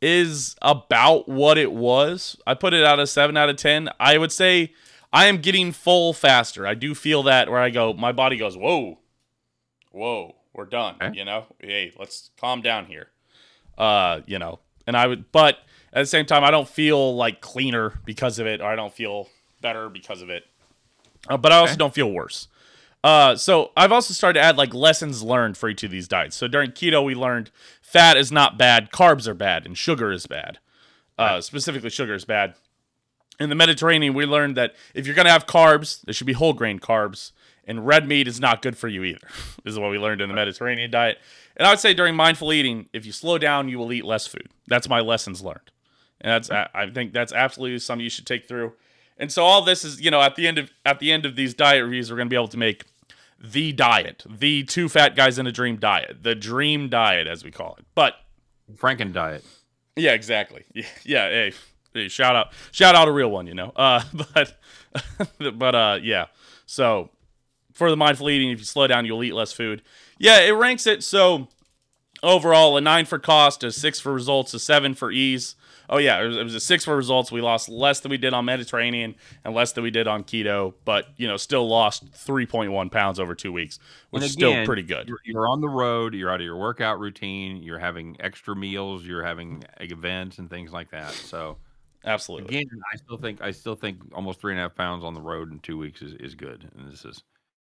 [0.00, 2.36] is about what it was.
[2.46, 3.90] I put it out of 7 out of 10.
[4.00, 4.72] I would say
[5.12, 6.66] I am getting full faster.
[6.66, 8.98] I do feel that where I go, my body goes, whoa,
[9.92, 10.96] whoa, we're done.
[11.02, 11.16] Okay.
[11.18, 13.08] You know, hey, let's calm down here.
[13.76, 15.58] Uh, you know, and I would, but
[15.92, 18.92] at the same time, I don't feel like cleaner because of it, or I don't
[18.92, 19.28] feel
[19.60, 20.44] better because of it.
[21.28, 21.78] Uh, but I also Okay.
[21.78, 22.48] don't feel worse.
[23.02, 26.36] Uh, so I've also started to add like lessons learned for each of these diets.
[26.36, 27.50] So during keto, we learned
[27.82, 30.58] fat is not bad, carbs are bad, and sugar is bad.
[31.18, 32.54] Uh, specifically, sugar is bad.
[33.38, 36.52] In the Mediterranean, we learned that if you're gonna have carbs, there should be whole
[36.54, 37.32] grain carbs,
[37.66, 39.26] and red meat is not good for you either.
[39.64, 41.18] this is what we learned in the Mediterranean diet.
[41.56, 44.26] And I would say during mindful eating, if you slow down, you will eat less
[44.26, 44.48] food.
[44.66, 45.70] That's my lessons learned,
[46.20, 48.72] and that's I think that's absolutely something you should take through.
[49.16, 51.36] And so all this is, you know, at the end of at the end of
[51.36, 52.84] these diet reviews, we're going to be able to make
[53.40, 57.50] the diet, the two fat guys in a dream diet, the dream diet as we
[57.50, 57.84] call it.
[57.94, 58.14] But
[58.74, 59.44] Franken diet.
[59.96, 60.64] Yeah, exactly.
[60.74, 61.28] Yeah, yeah.
[61.28, 61.52] Hey,
[61.92, 63.72] hey, shout out, shout out a real one, you know.
[63.76, 64.02] Uh,
[64.34, 64.54] but,
[65.58, 66.26] but uh, yeah.
[66.66, 67.10] So
[67.74, 69.82] for the mindful eating, if you slow down, you'll eat less food.
[70.18, 71.48] Yeah, it ranks it so
[72.22, 75.56] overall a nine for cost, a six for results, a seven for ease.
[75.88, 77.30] Oh yeah, it was, it was, a six for results.
[77.30, 80.72] We lost less than we did on Mediterranean and less than we did on keto,
[80.84, 83.78] but you know still lost 3.1 pounds over two weeks,
[84.10, 85.08] which again, is still pretty good.
[85.08, 86.14] You're, you're, on the road.
[86.14, 87.62] You're out of your workout routine.
[87.62, 89.04] You're having extra meals.
[89.04, 91.12] You're having events and things like that.
[91.12, 91.58] So
[92.04, 92.56] absolutely.
[92.56, 95.20] Again, I still think I still think almost three and a half pounds on the
[95.20, 96.70] road in two weeks is, is good.
[96.78, 97.22] And this is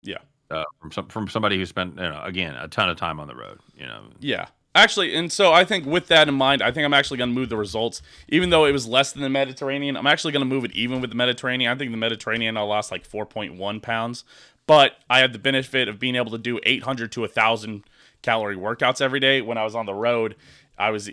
[0.03, 0.19] yeah
[0.51, 3.29] uh, from some from somebody who spent you know again a ton of time on
[3.29, 3.61] the road.
[3.77, 4.05] You know.
[4.21, 4.49] Yeah.
[4.75, 7.35] Actually, and so I think with that in mind, I think I'm actually going to
[7.35, 8.03] move the results.
[8.29, 11.01] Even though it was less than the Mediterranean, I'm actually going to move it even
[11.01, 11.73] with the Mediterranean.
[11.73, 14.25] I think the Mediterranean I lost like 4.1 pounds,
[14.67, 17.85] but I had the benefit of being able to do 800 to 1,000
[18.21, 20.37] calorie workouts every day when I was on the road.
[20.77, 21.09] I was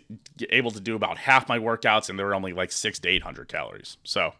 [0.50, 3.48] able to do about half my workouts, and they were only like six to 800
[3.48, 3.96] calories.
[4.04, 4.34] So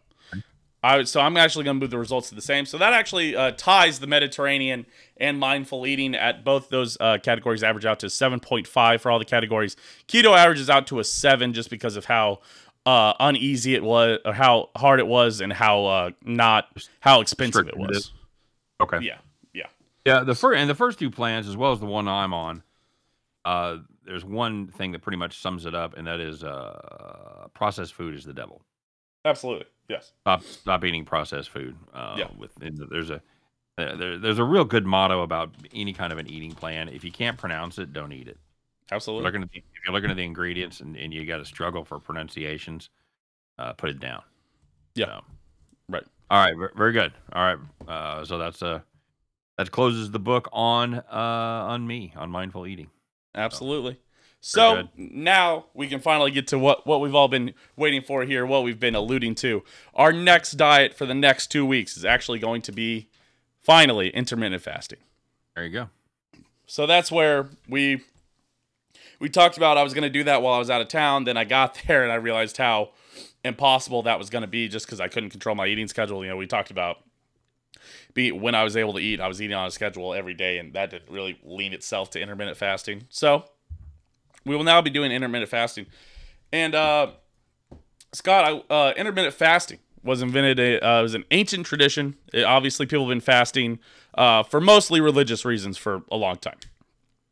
[0.84, 2.66] I, so I'm actually going to move the results to the same.
[2.66, 4.84] So that actually uh, ties the Mediterranean
[5.16, 9.24] and mindful eating at both those uh, categories average out to 7.5 for all the
[9.24, 9.76] categories.
[10.08, 12.40] Keto averages out to a 7 just because of how
[12.84, 16.68] uh, uneasy it was, or how hard it was, and how uh, not
[17.00, 18.12] how expensive it was.
[18.82, 18.98] Okay.
[19.00, 19.16] Yeah.
[19.54, 19.68] Yeah.
[20.04, 20.22] Yeah.
[20.22, 22.62] The first and the first two plans, as well as the one I'm on,
[23.46, 27.94] uh, there's one thing that pretty much sums it up, and that is uh, processed
[27.94, 28.60] food is the devil.
[29.24, 29.64] Absolutely.
[29.88, 30.12] Yes.
[30.22, 31.76] Stop stop eating processed food.
[31.92, 32.28] Uh, yeah.
[32.38, 33.22] With there's a
[33.76, 36.88] uh, there, there's a real good motto about any kind of an eating plan.
[36.88, 38.38] If you can't pronounce it, don't eat it.
[38.92, 39.26] Absolutely.
[39.26, 41.44] If you're looking at the, you're looking at the ingredients and, and you got to
[41.44, 42.90] struggle for pronunciations,
[43.58, 44.22] uh, put it down.
[44.94, 45.06] Yeah.
[45.06, 45.20] So,
[45.88, 46.04] right.
[46.30, 46.70] All right.
[46.76, 47.12] Very good.
[47.32, 47.58] All right.
[47.88, 48.80] Uh, so that's uh
[49.58, 52.90] that closes the book on uh on me on mindful eating.
[53.34, 53.98] Absolutely.
[54.46, 54.88] So.
[54.98, 58.62] Now we can finally get to what, what we've all been waiting for here, what
[58.62, 59.64] we've been alluding to.
[59.94, 63.08] Our next diet for the next two weeks is actually going to be
[63.62, 64.98] finally intermittent fasting.
[65.54, 65.88] There you go.
[66.66, 68.02] So that's where we
[69.18, 71.24] we talked about I was going to do that while I was out of town.
[71.24, 72.90] Then I got there and I realized how
[73.44, 76.22] impossible that was going to be just because I couldn't control my eating schedule.
[76.22, 76.98] You know, we talked about
[78.12, 80.58] be when I was able to eat, I was eating on a schedule every day,
[80.58, 83.06] and that didn't really lean itself to intermittent fasting.
[83.08, 83.46] So
[84.44, 85.86] we will now be doing intermittent fasting.
[86.52, 87.12] And uh,
[88.12, 90.60] Scott, I, uh, intermittent fasting was invented.
[90.60, 92.16] A, uh, it was an ancient tradition.
[92.32, 93.78] It, obviously, people have been fasting
[94.14, 96.58] uh, for mostly religious reasons for a long time.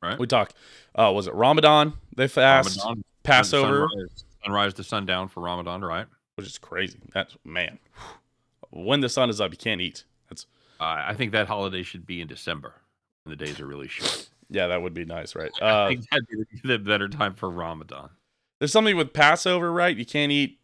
[0.03, 0.19] Right.
[0.19, 0.53] We talk.
[0.95, 1.95] Uh, was it Ramadan?
[2.17, 2.81] They fast.
[2.81, 3.89] Ramadan, Passover.
[3.89, 6.07] Sunrise, sunrise to sundown for Ramadan, right?
[6.35, 6.99] Which is crazy.
[7.15, 7.79] That's man.
[8.71, 10.05] When the sun is up, you can't eat.
[10.29, 10.47] That's.
[10.81, 12.75] I think that holiday should be in December
[13.23, 14.29] when the days are really short.
[14.51, 15.51] Yeah, that would be nice, right?
[15.63, 18.11] Uh, I think that'd be the better time for Ramadan.
[18.59, 19.97] There's something with Passover, right?
[19.97, 20.61] You can't eat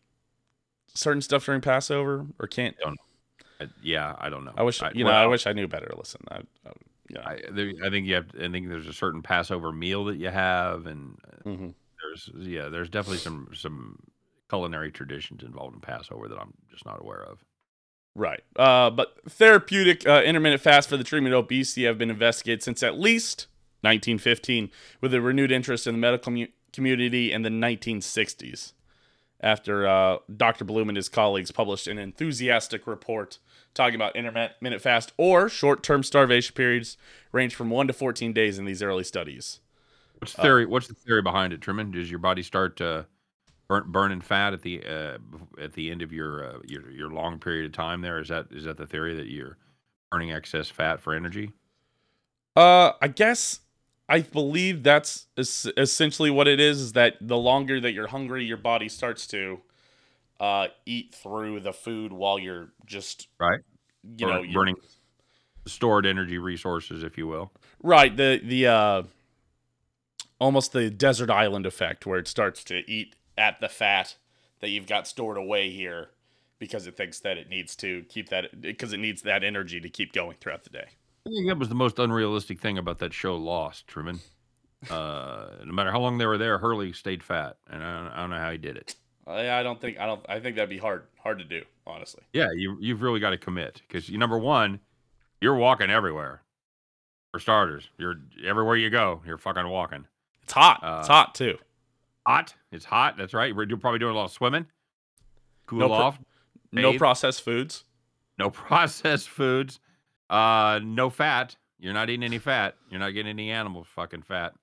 [0.94, 2.76] certain stuff during Passover, or can't.
[2.84, 2.94] I
[3.60, 4.52] I, yeah, I don't know.
[4.56, 5.20] I wish I, you well, know.
[5.20, 5.92] I wish I knew better.
[5.96, 6.72] Listen, I, I
[7.08, 7.20] yeah.
[7.26, 8.26] I, there, I think you have.
[8.36, 11.68] I think there's a certain Passover meal that you have, and uh, mm-hmm.
[12.02, 13.98] there's yeah, there's definitely some some
[14.48, 17.44] culinary traditions involved in Passover that I'm just not aware of.
[18.14, 18.42] Right.
[18.56, 22.82] Uh, but therapeutic uh, intermittent fast for the treatment of obesity have been investigated since
[22.82, 23.46] at least
[23.80, 28.72] 1915, with a renewed interest in the medical mu- community in the 1960s.
[29.40, 30.64] After uh, Dr.
[30.64, 33.38] Bloom and his colleagues published an enthusiastic report
[33.72, 36.96] talking about intermittent fast or short term starvation periods
[37.30, 39.60] range from 1 to 14 days in these early studies.
[40.18, 40.64] What's the theory?
[40.64, 41.92] Uh, what's the theory behind it, Truman?
[41.92, 43.04] Does your body start uh,
[43.68, 45.18] burn, burning fat at the uh,
[45.62, 48.00] at the end of your, uh, your your long period of time?
[48.00, 49.56] There is that is that the theory that you're
[50.10, 51.52] burning excess fat for energy?
[52.56, 53.60] Uh, I guess
[54.08, 56.80] I believe that's essentially what it is.
[56.80, 59.60] Is that the longer that you're hungry, your body starts to
[60.40, 63.60] uh, eat through the food while you're just right.
[64.16, 64.76] You know, burning
[65.66, 67.52] stored energy resources, if you will.
[67.82, 68.16] Right.
[68.16, 69.02] The the uh,
[70.40, 74.16] almost the desert island effect, where it starts to eat at the fat
[74.60, 76.10] that you've got stored away here
[76.58, 79.88] because it thinks that it needs to keep that because it needs that energy to
[79.88, 80.88] keep going throughout the day.
[81.28, 84.20] I think that was the most unrealistic thing about that show, Lost, Truman.
[84.88, 88.16] Uh, no matter how long they were there, Hurley stayed fat, and I don't, I
[88.20, 88.94] don't know how he did it.
[89.26, 90.24] I, I don't think I don't.
[90.28, 92.22] I think that'd be hard hard to do, honestly.
[92.32, 94.80] Yeah, you you've really got to commit because you number one,
[95.40, 96.42] You're walking everywhere.
[97.32, 98.14] For starters, you're
[98.46, 99.20] everywhere you go.
[99.26, 100.06] You're fucking walking.
[100.44, 100.80] It's hot.
[100.82, 101.58] Uh, it's hot too.
[102.26, 102.54] Hot.
[102.72, 103.18] It's hot.
[103.18, 103.54] That's right.
[103.54, 104.64] We're probably doing a lot of swimming.
[105.66, 106.18] Cool No pro- off.
[106.72, 107.84] No processed foods.
[108.38, 109.78] No processed foods.
[110.30, 111.56] Uh, no fat.
[111.78, 112.74] You're not eating any fat.
[112.90, 114.54] You're not getting any animal fucking fat.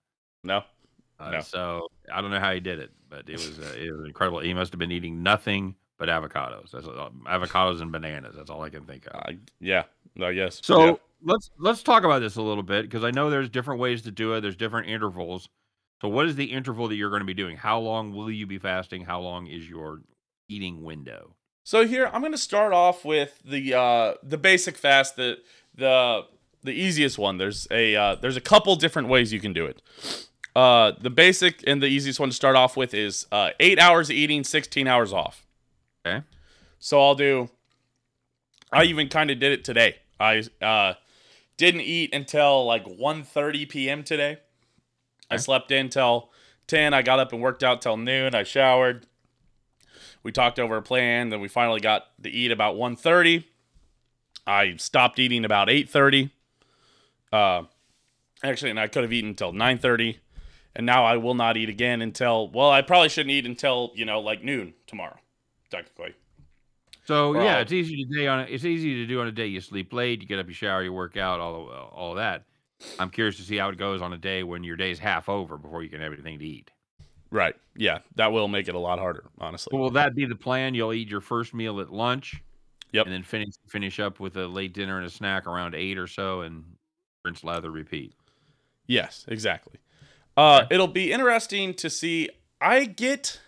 [0.43, 0.63] No.
[1.19, 1.39] Uh, No.
[1.41, 4.39] So I don't know how he did it, but it was uh, it was incredible.
[4.39, 6.71] He must have been eating nothing but avocados.
[6.71, 8.35] That's all- avocados and bananas.
[8.35, 9.13] That's all I can think of.
[9.15, 9.83] Uh, yeah.
[10.15, 10.27] No.
[10.27, 10.59] Yes.
[10.63, 10.93] So Yeah.
[11.23, 14.11] let's let's talk about this a little bit because I know there's different ways to
[14.11, 14.41] do it.
[14.41, 15.47] There's different intervals.
[16.01, 17.55] So what is the interval that you're going to be doing?
[17.55, 19.05] How long will you be fasting?
[19.05, 20.01] How long is your
[20.49, 21.33] eating window?
[21.65, 25.39] So here I'm going to start off with the uh, the basic fast, the
[25.73, 26.21] the
[26.63, 27.39] the easiest one.
[27.39, 29.81] There's a uh, there's a couple different ways you can do it.
[30.55, 34.11] Uh, the basic and the easiest one to start off with is uh, eight hours
[34.11, 35.43] eating, 16 hours off.
[36.05, 36.23] Okay.
[36.77, 37.49] So I'll do.
[38.71, 39.95] I even kind of did it today.
[40.19, 40.93] I uh,
[41.57, 44.03] didn't eat until like 1.30 p.m.
[44.03, 44.37] today.
[45.31, 46.29] I slept in till
[46.67, 46.93] 10.
[46.93, 48.35] I got up and worked out till noon.
[48.35, 49.07] I showered.
[50.25, 51.29] We talked over a plan.
[51.29, 53.43] Then we finally got to eat about 1.30.
[54.47, 56.31] I stopped eating about 8.30.
[57.31, 57.63] Uh,
[58.43, 60.17] actually, and I could have eaten until 9.30.
[60.75, 64.03] And now I will not eat again until, well, I probably shouldn't eat until, you
[64.03, 65.19] know, like noon tomorrow,
[65.69, 66.15] technically.
[67.05, 68.39] So yeah, it's easy to day on.
[68.39, 70.55] A, it's easy to do on a day you sleep late, you get up, you
[70.55, 72.45] shower, you work out, all all that.
[72.97, 75.55] I'm curious to see how it goes on a day when your day's half over
[75.55, 76.71] before you can have anything to eat.
[77.35, 77.53] Right.
[77.75, 79.77] Yeah, that will make it a lot harder, honestly.
[79.77, 80.73] Will that be the plan?
[80.73, 82.41] You'll eat your first meal at lunch,
[82.93, 83.07] Yep.
[83.07, 86.07] and then finish finish up with a late dinner and a snack around eight or
[86.07, 86.63] so, and
[87.25, 88.13] rinse, lather, repeat.
[88.87, 89.79] Yes, exactly.
[90.37, 90.75] Uh, Okay.
[90.75, 92.29] it'll be interesting to see.
[92.61, 93.41] I get.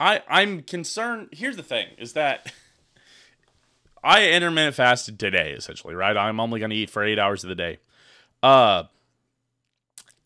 [0.00, 1.28] I I'm concerned.
[1.32, 2.54] Here's the thing: is that
[4.02, 5.94] I intermittent fasted today, essentially.
[5.94, 7.80] Right, I'm only going to eat for eight hours of the day.
[8.42, 8.84] Uh,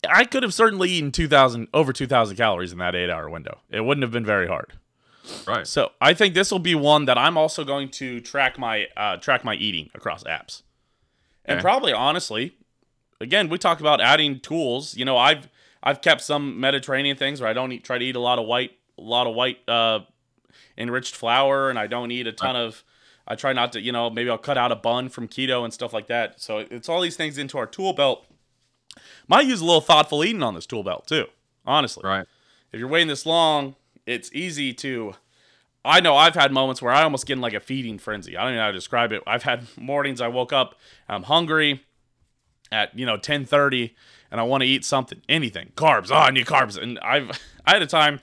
[0.09, 3.29] I could have certainly eaten two thousand over two thousand calories in that eight hour
[3.29, 3.59] window.
[3.69, 4.73] It wouldn't have been very hard.
[5.47, 5.67] Right.
[5.67, 9.17] So I think this will be one that I'm also going to track my uh,
[9.17, 10.63] track my eating across apps,
[11.45, 11.61] and Okay.
[11.61, 12.55] probably honestly,
[13.19, 14.97] again we talk about adding tools.
[14.97, 15.47] You know, I've
[15.83, 18.47] I've kept some Mediterranean things where I don't eat, try to eat a lot of
[18.47, 19.99] white a lot of white uh,
[20.77, 22.83] enriched flour, and I don't eat a ton of.
[23.27, 25.71] I try not to, you know, maybe I'll cut out a bun from keto and
[25.71, 26.41] stuff like that.
[26.41, 28.25] So it's all these things into our tool belt.
[29.31, 31.25] Might use a little thoughtful eating on this tool belt too.
[31.65, 32.27] Honestly, Right.
[32.73, 35.15] if you're waiting this long, it's easy to.
[35.85, 38.35] I know I've had moments where I almost get in like a feeding frenzy.
[38.35, 39.23] I don't even know how to describe it.
[39.25, 40.75] I've had mornings I woke up,
[41.07, 41.85] I'm hungry
[42.73, 43.95] at you know 10:30,
[44.31, 46.09] and I want to eat something, anything, carbs.
[46.11, 47.31] Oh, I need carbs, and I've
[47.65, 48.19] I had a time.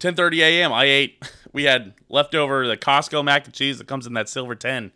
[0.00, 0.72] 10:30 a.m.
[0.72, 1.30] I ate.
[1.52, 4.92] We had leftover the Costco mac and cheese that comes in that silver tin.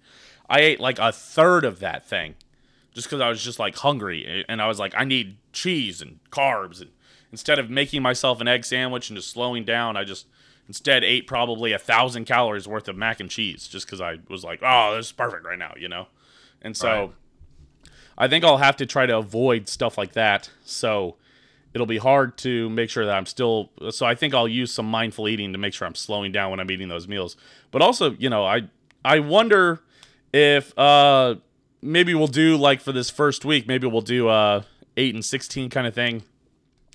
[0.48, 2.36] I ate like a third of that thing,
[2.98, 6.18] just because I was just like hungry, and I was like, I need cheese and
[6.30, 6.90] carbs, and
[7.30, 10.26] instead of making myself an egg sandwich and just slowing down, I just
[10.66, 14.42] instead ate probably a thousand calories worth of mac and cheese, just because I was
[14.42, 16.08] like, oh, this is perfect right now, you know,
[16.60, 16.88] and so.
[16.88, 17.10] Right.
[18.20, 20.50] I think I'll have to try to avoid stuff like that.
[20.64, 21.14] So
[21.72, 23.70] it'll be hard to make sure that I'm still.
[23.90, 26.58] So I think I'll use some mindful eating to make sure I'm slowing down when
[26.58, 27.36] I'm eating those meals.
[27.70, 28.62] But also, you know, I
[29.04, 29.82] I wonder
[30.32, 31.36] if uh
[31.82, 34.62] maybe we'll do like for this first week, maybe we'll do uh
[34.96, 36.22] eight and sixteen kind of thing,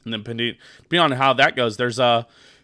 [0.04, 0.24] and then
[1.00, 2.24] on how that goes, there's uh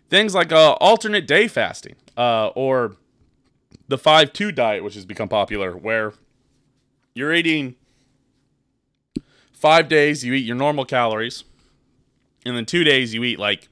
[0.09, 2.95] things like uh alternate day fasting, uh or
[3.87, 6.13] the five two diet, which has become popular, where
[7.13, 7.75] you're eating
[9.51, 11.43] five days you eat your normal calories
[12.45, 13.67] and then two days you eat like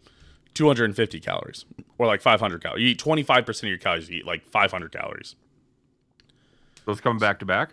[0.53, 1.63] 250 calories
[1.97, 5.35] or like 500 calories you eat 25% of your calories you eat like 500 calories
[6.85, 7.69] Those come back to back.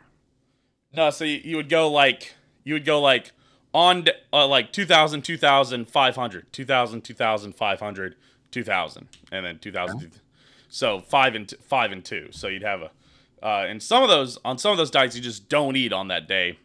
[0.97, 3.33] No so you, you would go like you would go like
[3.73, 8.17] on uh, like 2000 2000 500 2000 2000 500
[8.51, 10.21] 2000 and then 2000
[10.75, 12.31] so five and t- five and two.
[12.33, 12.91] So you'd have a
[13.41, 16.09] uh, and some of those on some of those diets you just don't eat on
[16.09, 16.59] that day.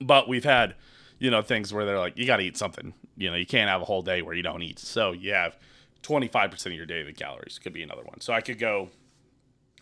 [0.00, 0.74] But we've had
[1.20, 2.94] you know things where they're like you got to eat something.
[3.16, 4.80] You know you can't have a whole day where you don't eat.
[4.80, 5.56] So you have
[6.02, 8.20] 25% of your daily calories could be another one.
[8.20, 8.90] So i could go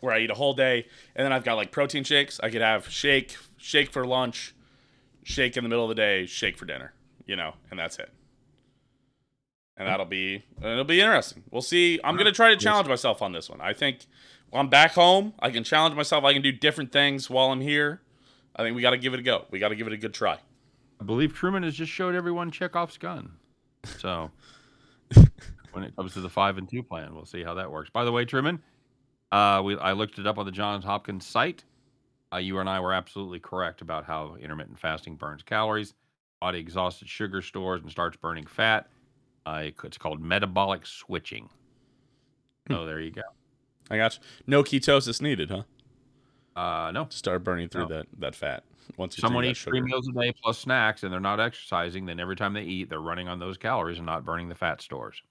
[0.01, 2.41] where i eat a whole day and then i've got like protein shakes.
[2.43, 4.55] I could have shake shake for lunch
[5.23, 6.93] shake in the middle of the day shake for dinner
[7.27, 8.11] you know and that's it.
[9.77, 11.43] And that'll be it'll be interesting.
[11.51, 11.99] We'll see.
[12.05, 13.61] I'm gonna try to challenge myself on this one.
[13.61, 14.07] I think
[14.51, 16.23] when i'm back home i can challenge myself.
[16.23, 18.01] I can do different things while i'm here.
[18.57, 19.47] I think we got to give it a go.
[19.51, 20.39] We got to give it a good try.
[21.01, 23.33] I believe Truman has just showed everyone Chekhov's gun.
[23.99, 24.31] So
[25.73, 27.91] when it comes to the five and two plan, we'll see how that works.
[27.91, 28.63] By the way, Truman,
[29.35, 31.65] uh, we I looked it up on the Johns Hopkins site.
[32.33, 35.95] uh, you and I were absolutely correct about how intermittent fasting burns calories.
[36.41, 38.89] Body exhausted sugar stores and starts burning fat.
[39.47, 41.49] Uh, it's called metabolic switching.
[42.71, 43.23] So there you go.
[43.91, 44.21] I got you.
[44.47, 45.63] No ketosis needed, huh?
[46.59, 47.05] Uh, no.
[47.05, 47.97] To start burning through No.
[47.97, 48.65] that that fat.
[48.97, 52.21] Once you Someone eats three meals a day plus snacks and they're not exercising, then
[52.21, 55.23] every time they eat, they're running on those calories and not burning the fat stores.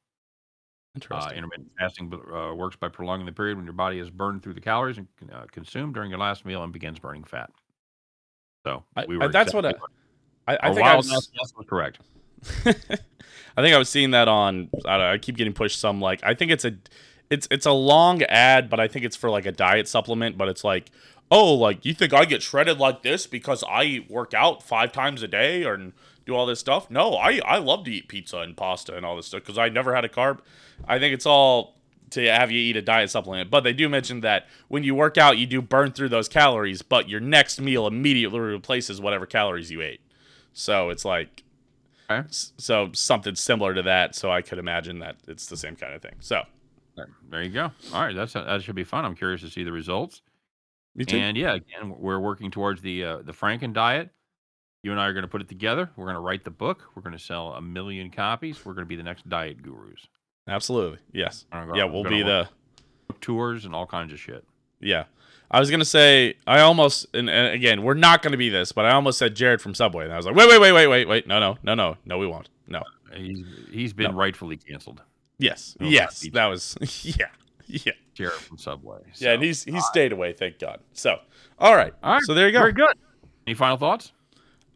[0.95, 1.37] Uh, Interesting.
[1.37, 4.61] intermittent fasting uh, works by prolonging the period when your body has burned through the
[4.61, 7.49] calories and uh, consumed during your last meal and begins burning fat.
[8.63, 9.93] So I- we I- were that's what I- exactly-
[10.47, 11.99] I, I a think I wild was, was correct.
[12.65, 14.69] I think I was seeing that on.
[14.85, 16.73] I, don't I keep getting pushed some like I think it's a,
[17.29, 20.37] it's it's a long ad, but I think it's for like a diet supplement.
[20.37, 20.91] But it's like,
[21.31, 25.23] oh, like you think I get shredded like this because I work out five times
[25.23, 25.93] a day or and
[26.25, 26.89] do all this stuff?
[26.89, 29.69] No, I I love to eat pizza and pasta and all this stuff because I
[29.69, 30.39] never had a carb.
[30.87, 31.75] I think it's all
[32.11, 33.49] to have you eat a diet supplement.
[33.49, 36.81] But they do mention that when you work out, you do burn through those calories,
[36.81, 40.01] but your next meal immediately replaces whatever calories you ate.
[40.53, 41.43] So it's like
[42.09, 42.27] Okay.
[42.29, 44.15] So something similar to that.
[44.15, 46.15] So I could imagine that it's the same kind of thing.
[46.19, 46.43] So
[47.29, 47.71] There, you go.
[47.93, 49.05] All right, that's that should be fun.
[49.05, 50.21] I'm curious to see the results.
[50.95, 51.17] me too.
[51.17, 54.11] And yeah, again, we're working towards the uh, the Franken diet.
[54.83, 55.89] You and I are going to put it together.
[55.95, 56.83] We're going to write the book.
[56.93, 58.65] We're going to sell a million copies.
[58.65, 60.07] We're going to be the next diet gurus.
[60.47, 61.45] Absolutely, yes.
[61.53, 62.49] I'm Yeah, we'll be the
[63.21, 64.43] tours and all kinds of shit.
[64.81, 65.05] yeah.
[65.51, 68.85] I was gonna say I almost and, and again we're not gonna be this, but
[68.85, 71.07] I almost said Jared from Subway, and I was like, wait, wait, wait, wait, wait,
[71.07, 72.49] wait, no, no, no, no, no, we won't.
[72.67, 72.79] No.
[72.79, 74.17] Uh, he's he's been No.
[74.17, 75.03] rightfully canceled.
[75.37, 77.27] Yes, No, yes, that was yeah,
[77.67, 79.01] yeah, Jared from Subway.
[79.17, 79.33] yeah.
[79.33, 80.79] And he's he stayed away, thank God.
[80.93, 81.19] So,
[81.59, 82.23] all right, all right.
[82.23, 82.59] so there you go.
[82.59, 82.97] Very good.
[83.45, 84.11] Any final thoughts?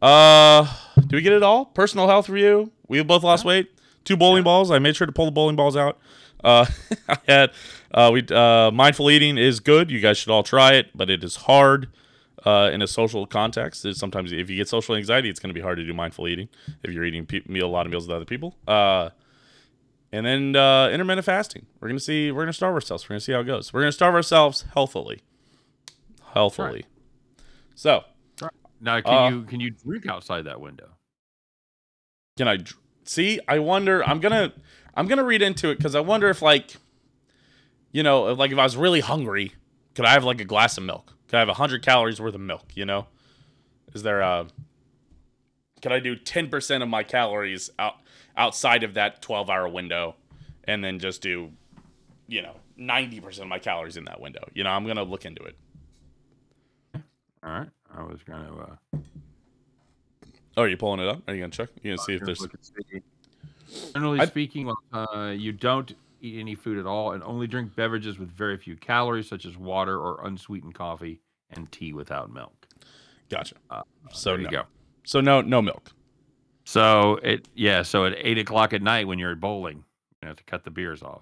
[0.02, 0.68] Uh,
[1.08, 1.66] do we get it all?
[1.66, 2.72] Personal health review.
[2.88, 3.72] We both lost weight.
[4.04, 4.72] Two bowling balls.
[4.72, 6.00] I made sure to pull the bowling balls out.
[6.44, 6.66] Uh,
[7.10, 7.52] I had
[7.94, 9.92] uh, we uh, mindful eating is good.
[9.92, 11.90] You guys should all try it, but it is hard
[12.46, 13.86] uh, in a social context.
[13.86, 16.28] It's sometimes if you get social anxiety, it's going to be hard to do mindful
[16.28, 16.48] eating
[16.84, 18.56] if you're eating pe- meal a lot of meals with other people.
[18.68, 19.10] Uh,
[20.12, 21.66] and then uh, intermittent fasting.
[21.80, 22.32] We're gonna see.
[22.32, 23.04] We're gonna starve ourselves.
[23.06, 23.74] We're gonna see how it goes.
[23.74, 25.22] We're gonna starve ourselves healthily.
[26.34, 26.86] Healthily.
[27.76, 28.04] So
[28.80, 30.90] Now, can Uh, you can you drink outside that window?
[32.38, 33.40] Can I dr- see?
[33.48, 34.04] I wonder.
[34.04, 34.54] I'm gonna.
[34.96, 36.76] I'm gonna read into it because I wonder if like,
[37.92, 39.54] you know, like if I was really hungry,
[39.96, 41.14] could I have like a glass of milk?
[41.28, 42.66] Could I have hundred calories worth of milk?
[42.76, 43.08] You know,
[43.94, 44.48] is there a?
[45.82, 47.96] Could I do ten percent of my calories out
[48.36, 50.16] outside of that twelve hour window,
[50.64, 51.52] and then just do,
[52.28, 54.48] you know, ninety percent of my calories in that window?
[54.54, 55.56] You know, I'm gonna look into it.
[57.44, 57.70] All right.
[57.96, 58.54] I was going to.
[58.54, 59.00] Uh,
[60.56, 61.22] Oh, are you pulling it up?
[61.28, 61.70] Are you gonna check?
[61.84, 62.42] You gonna see if there's?
[62.42, 62.52] look
[62.92, 63.04] and.
[63.94, 68.18] Generally I- speaking, uh, you don't eat any food at all and only drink beverages
[68.18, 71.20] with very few calories, such as water or unsweetened coffee
[71.52, 72.68] and tea without milk.
[73.30, 73.54] Gotcha.
[73.70, 74.44] Uh, So there no.
[74.46, 74.64] you go.
[75.06, 75.92] So no, no milk.
[76.66, 77.84] So it yeah.
[77.84, 79.84] So at eight o'clock at night when you're at bowling,
[80.24, 81.22] you have to cut the beers off.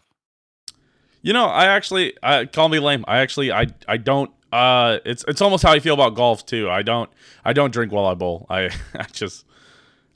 [1.23, 3.03] You know, I actually I call me lame.
[3.05, 6.69] I actually I I don't uh it's it's almost how I feel about golf too.
[6.69, 7.09] I don't
[7.43, 8.45] I don't drink while I bowl.
[8.49, 9.45] I I just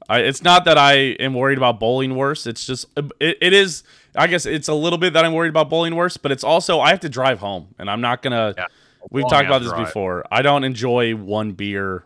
[0.07, 2.47] I it's not that I am worried about bowling worse.
[2.47, 2.85] It's just
[3.19, 3.83] it, it is
[4.15, 6.79] I guess it's a little bit that I'm worried about bowling worse, but it's also
[6.79, 8.65] I have to drive home and I'm not going to Yeah.
[9.11, 9.85] We've talked about this drive.
[9.85, 10.25] before.
[10.29, 12.05] I don't enjoy one beer.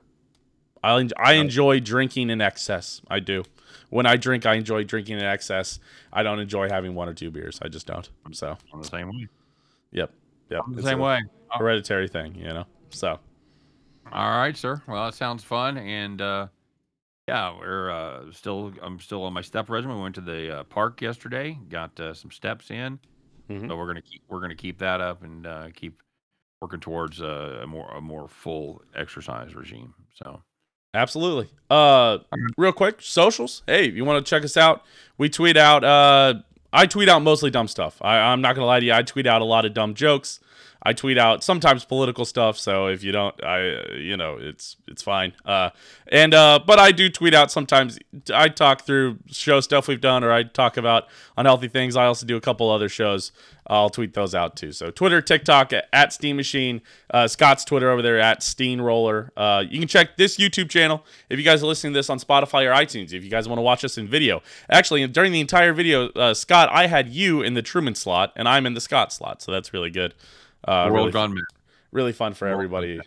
[0.84, 3.02] I I enjoy drinking in excess.
[3.10, 3.44] I do.
[3.90, 5.80] When I drink, I enjoy drinking in excess.
[6.12, 7.60] I don't enjoy having one or two beers.
[7.62, 8.08] I just don't.
[8.32, 9.28] So, I'm the same way.
[9.92, 10.12] yep,
[10.50, 10.62] yep.
[10.66, 11.20] I'm the It's same a way.
[11.58, 12.66] Hereditary thing, you know.
[12.90, 13.20] So,
[14.12, 14.82] All right, sir.
[14.88, 16.48] Well, that sounds fun, and uh,
[17.28, 18.74] yeah, we're uh, still.
[18.82, 19.98] I'm still on my step regimen.
[19.98, 23.00] We went to the uh, park yesterday, got uh, some steps in,
[23.50, 23.68] Mhm.
[23.68, 26.02] so we're gonna keep we're gonna keep that up and uh, keep
[26.62, 29.94] working towards uh, a more a more full exercise regime.
[30.14, 30.42] So
[30.94, 31.50] absolutely.
[31.70, 32.20] Uh,
[32.58, 33.64] real quick, socials.
[33.68, 34.84] Hey, you want to check us out?
[35.18, 35.84] We tweet out.
[35.84, 36.36] Uh,
[36.72, 37.98] I tweet out mostly dumb stuff.
[38.02, 38.94] I, I'm not gonna lie to you.
[38.94, 40.40] I tweet out a lot of dumb jokes.
[40.84, 42.60] I tweet out sometimes political stuff.
[42.60, 45.34] So if you don't, I, you know, it's it's fine.
[45.46, 45.70] Uh,
[46.10, 47.98] and uh, but I do tweet out sometimes.
[48.34, 51.08] I talk through show stuff we've done, or I talk about
[51.38, 51.96] unhealthy things.
[51.96, 53.32] I also do a couple other shows.
[53.68, 54.74] I'll tweet those out too.
[54.74, 56.82] So Twitter, TikTok at, Steehn Machine.
[57.10, 59.32] Uh, Scott's Twitter over there at Steehn Roller.
[59.38, 62.20] Uh, you can check this YouTube channel if you guys are listening to this on
[62.20, 63.14] Spotify or iTunes.
[63.14, 66.34] If you guys want to watch us in video, actually during the entire video, uh,
[66.34, 69.52] Scott, I had you in the Truman slot and I'm in the Scott slot, so
[69.52, 70.14] that's really good.
[70.68, 71.44] Uh, world really, gone mad.
[71.92, 73.00] really fun for World everybody.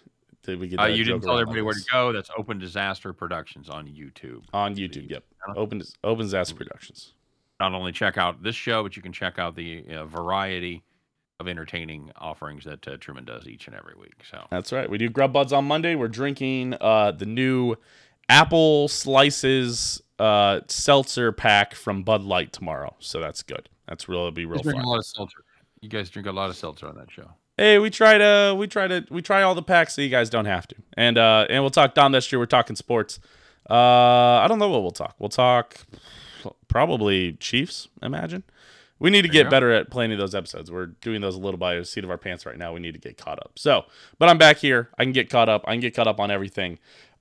[0.43, 2.13] That we get Uh, you didn't tell everybody where to go.
[2.13, 4.45] That's Open Disaster Productions on YouTube.
[4.53, 5.11] on YouTube.
[5.11, 5.25] Yep,
[5.57, 7.15] Open Open Disaster Productions.
[7.59, 10.85] Not only check out this show, but you can check out the uh, variety
[11.41, 14.23] of entertaining offerings that uh, Truman does each and every week.
[14.31, 14.89] So That's right.
[14.89, 15.95] We do Grub Buds on Monday.
[15.95, 17.77] We're drinking uh, the new
[18.29, 22.95] apple slices uh, seltzer pack from Bud Light tomorrow.
[23.01, 23.69] So that's good.
[23.89, 24.87] That's really be real You drink fun.
[24.87, 25.39] a lot of seltzer.
[25.81, 27.29] You guys drink a lot of seltzer on that show.
[27.59, 30.29] Hey, we try to we try to we try all the packs so you guys
[30.29, 30.77] don't have to.
[30.95, 32.39] And uh and we'll talk Dom this year.
[32.39, 33.19] We're talking sports.
[33.69, 35.15] Uh I don't know what we'll talk.
[35.19, 35.79] We'll talk
[36.69, 38.43] probably Chiefs, imagine.
[38.99, 40.71] We need to get better at planning those episodes.
[40.71, 42.73] We're doing those a little by the seat of our pants right now.
[42.73, 43.53] We need to get caught up.
[43.57, 43.85] So,
[44.19, 44.89] but I'm back here.
[44.97, 45.65] I can get caught up.
[45.67, 46.79] I can get caught up on everything.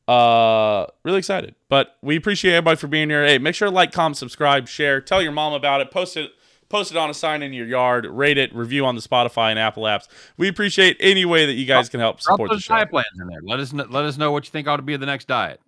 [0.07, 1.55] Uh, really excited.
[1.67, 3.25] But we appreciate everybody for being here.
[3.25, 6.31] Hey, make sure to like, comment, subscribe, share, tell your mom about it, post it,
[6.69, 9.59] post it on a sign in your yard, rate it, review on the Spotify and
[9.59, 10.07] Apple apps.
[10.37, 12.75] We appreciate any way that you guys can help support the show.
[12.75, 13.39] diet plans in there.
[13.43, 15.61] Let us know, let us know what you think ought to be the next diet.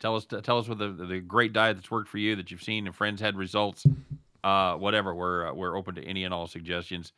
[0.00, 2.62] Tell us tell us what the, the great diet that's worked for you that you've
[2.62, 3.86] seen and friends had results.
[4.42, 5.14] Uh, whatever.
[5.14, 7.12] We're uh, we're open to any and all suggestions.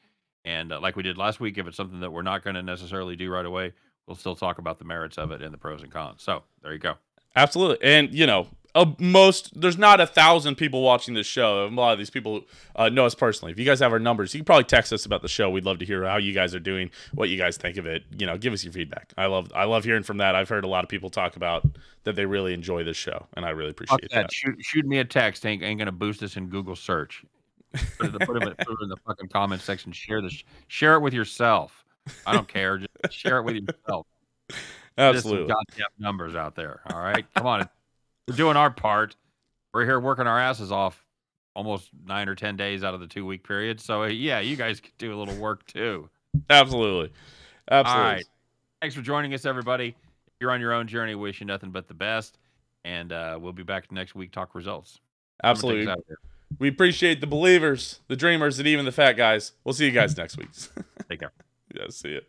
[0.45, 2.63] And uh, like we did last week, if it's something that we're not going to
[2.63, 3.73] necessarily do right away,
[4.07, 6.23] we'll still talk about the merits of it and the pros and cons.
[6.23, 6.95] So there you go.
[7.35, 7.79] Absolutely.
[7.83, 8.47] And, you know,
[8.77, 11.67] uh, most, there's not a thousand people watching this show.
[11.67, 12.43] A lot of these people
[12.77, 13.51] uh, know us personally.
[13.51, 15.49] If you guys have our numbers, you can probably text us about the show.
[15.51, 18.05] We'd love to hear how you guys are doing, what you guys think of it.
[18.17, 19.13] You know, give us your feedback.
[19.17, 20.37] I love, I love hearing from that.
[20.37, 21.65] I've heard a lot of people talk about
[22.05, 24.11] that they really enjoy this show, and I really appreciate that.
[24.11, 24.33] that.
[24.33, 25.47] Shoot, shoot me a text.
[25.47, 27.25] Ain't, ain't going to boost us in Google search.
[27.99, 29.91] Put it, put, it, put it in the fucking comment section.
[29.93, 30.45] Share this.
[30.69, 31.85] Share it with yourself.
[32.27, 32.79] I don't care.
[32.79, 34.07] Just share it with yourself.
[34.49, 34.59] There's
[34.97, 35.49] some Absolutely.
[35.49, 36.81] goddamn numbers out there.
[36.91, 37.69] All right, come on.
[38.29, 39.17] We're doing our part.
[39.73, 41.05] We're here working our asses off
[41.55, 43.81] almost nine or ten days out of the two week period.
[43.81, 46.09] So uh, yeah, you guys could do a little work too.
[46.51, 47.13] Absolutely.
[47.71, 48.05] Absolutely.
[48.05, 48.25] All right.
[48.81, 49.89] Thanks for joining us, everybody.
[49.89, 52.39] If you're on your own journey, wish you nothing but the best.
[52.85, 54.33] And uh, we'll be back next week.
[54.33, 55.01] Talk results.
[55.43, 55.93] I'm gonna take us Absolutely.
[55.93, 56.19] out of here.
[56.59, 59.53] We appreciate the believers, the dreamers, and even the fat guys.
[59.65, 60.49] We'll see you guys next week.
[61.09, 61.33] Take care.
[61.75, 62.21] yeah, see you.